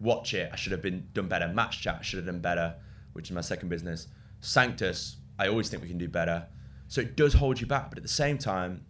Watch 0.00 0.34
it. 0.34 0.50
I 0.52 0.56
should 0.56 0.72
have 0.72 0.82
been 0.82 1.08
done 1.14 1.28
better. 1.28 1.48
Match 1.48 1.80
chat. 1.80 1.96
I 2.00 2.02
should 2.02 2.18
have 2.18 2.26
done 2.26 2.40
better, 2.40 2.74
which 3.14 3.30
is 3.30 3.34
my 3.34 3.40
second 3.40 3.70
business. 3.70 4.08
Sanctus. 4.40 5.16
I 5.38 5.48
always 5.48 5.70
think 5.70 5.82
we 5.82 5.88
can 5.88 5.96
do 5.96 6.08
better. 6.08 6.46
So 6.88 7.00
it 7.00 7.16
does 7.16 7.32
hold 7.32 7.58
you 7.58 7.66
back, 7.66 7.88
but 7.88 7.96
at 7.96 8.02
the 8.02 8.08
same 8.10 8.36
time, 8.36 8.84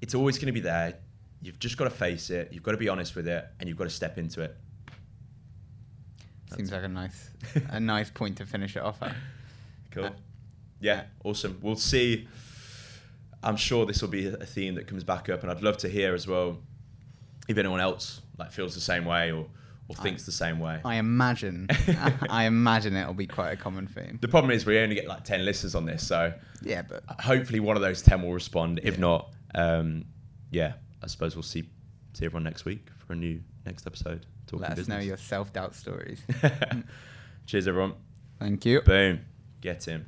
it's 0.00 0.14
always 0.14 0.38
going 0.38 0.46
to 0.46 0.52
be 0.52 0.60
there. 0.60 0.94
You've 1.42 1.58
just 1.58 1.76
got 1.76 1.84
to 1.84 1.90
face 1.90 2.30
it. 2.30 2.50
You've 2.50 2.62
got 2.62 2.72
to 2.72 2.78
be 2.78 2.88
honest 2.88 3.14
with 3.14 3.28
it, 3.28 3.44
and 3.60 3.68
you've 3.68 3.76
got 3.78 3.84
to 3.84 3.90
step 3.90 4.16
into 4.16 4.40
it. 4.40 4.56
Seems 6.56 6.72
like 6.72 6.84
a 6.84 6.88
nice, 6.88 7.30
a 7.70 7.80
nice 7.80 8.10
point 8.10 8.38
to 8.38 8.46
finish 8.46 8.76
it 8.76 8.82
off 8.82 9.02
at. 9.02 9.14
Cool. 9.90 10.10
Yeah, 10.80 11.04
awesome. 11.24 11.58
We'll 11.62 11.76
see. 11.76 12.28
I'm 13.42 13.56
sure 13.56 13.86
this 13.86 14.02
will 14.02 14.08
be 14.08 14.26
a 14.26 14.32
theme 14.46 14.74
that 14.74 14.86
comes 14.86 15.04
back 15.04 15.28
up, 15.28 15.42
and 15.42 15.50
I'd 15.50 15.62
love 15.62 15.76
to 15.78 15.88
hear 15.88 16.14
as 16.14 16.26
well 16.26 16.58
if 17.48 17.56
anyone 17.58 17.80
else 17.80 18.20
like 18.38 18.50
feels 18.50 18.74
the 18.74 18.80
same 18.80 19.04
way 19.04 19.30
or, 19.32 19.46
or 19.88 19.94
thinks 19.96 20.26
the 20.26 20.32
same 20.32 20.58
way. 20.58 20.80
I 20.84 20.96
imagine, 20.96 21.68
I 22.28 22.44
imagine 22.44 22.96
it'll 22.96 23.14
be 23.14 23.26
quite 23.26 23.52
a 23.52 23.56
common 23.56 23.86
theme. 23.86 24.18
The 24.20 24.28
problem 24.28 24.50
is 24.50 24.66
we 24.66 24.78
only 24.78 24.94
get 24.96 25.06
like 25.06 25.24
ten 25.24 25.44
listeners 25.44 25.74
on 25.74 25.86
this, 25.86 26.06
so 26.06 26.32
Yeah, 26.62 26.82
but 26.82 27.04
hopefully 27.20 27.60
one 27.60 27.76
of 27.76 27.82
those 27.82 28.02
ten 28.02 28.22
will 28.22 28.32
respond. 28.32 28.80
If 28.82 28.94
Yeah. 28.94 29.00
not, 29.00 29.30
um, 29.54 30.04
yeah, 30.50 30.74
I 31.02 31.06
suppose 31.06 31.36
we'll 31.36 31.42
see 31.44 31.68
see 32.14 32.24
everyone 32.24 32.44
next 32.44 32.64
week 32.64 32.88
for 33.06 33.12
a 33.12 33.16
new 33.16 33.40
next 33.66 33.86
episode. 33.86 34.26
Talking 34.46 34.60
let 34.62 34.70
us 34.72 34.78
business. 34.78 34.96
know 34.96 35.02
your 35.02 35.16
self 35.16 35.52
doubt 35.52 35.74
stories. 35.74 36.20
Cheers, 37.46 37.68
everyone. 37.68 37.94
Thank 38.38 38.64
you. 38.66 38.80
Boom. 38.82 39.20
Get 39.60 39.84
him. 39.84 40.06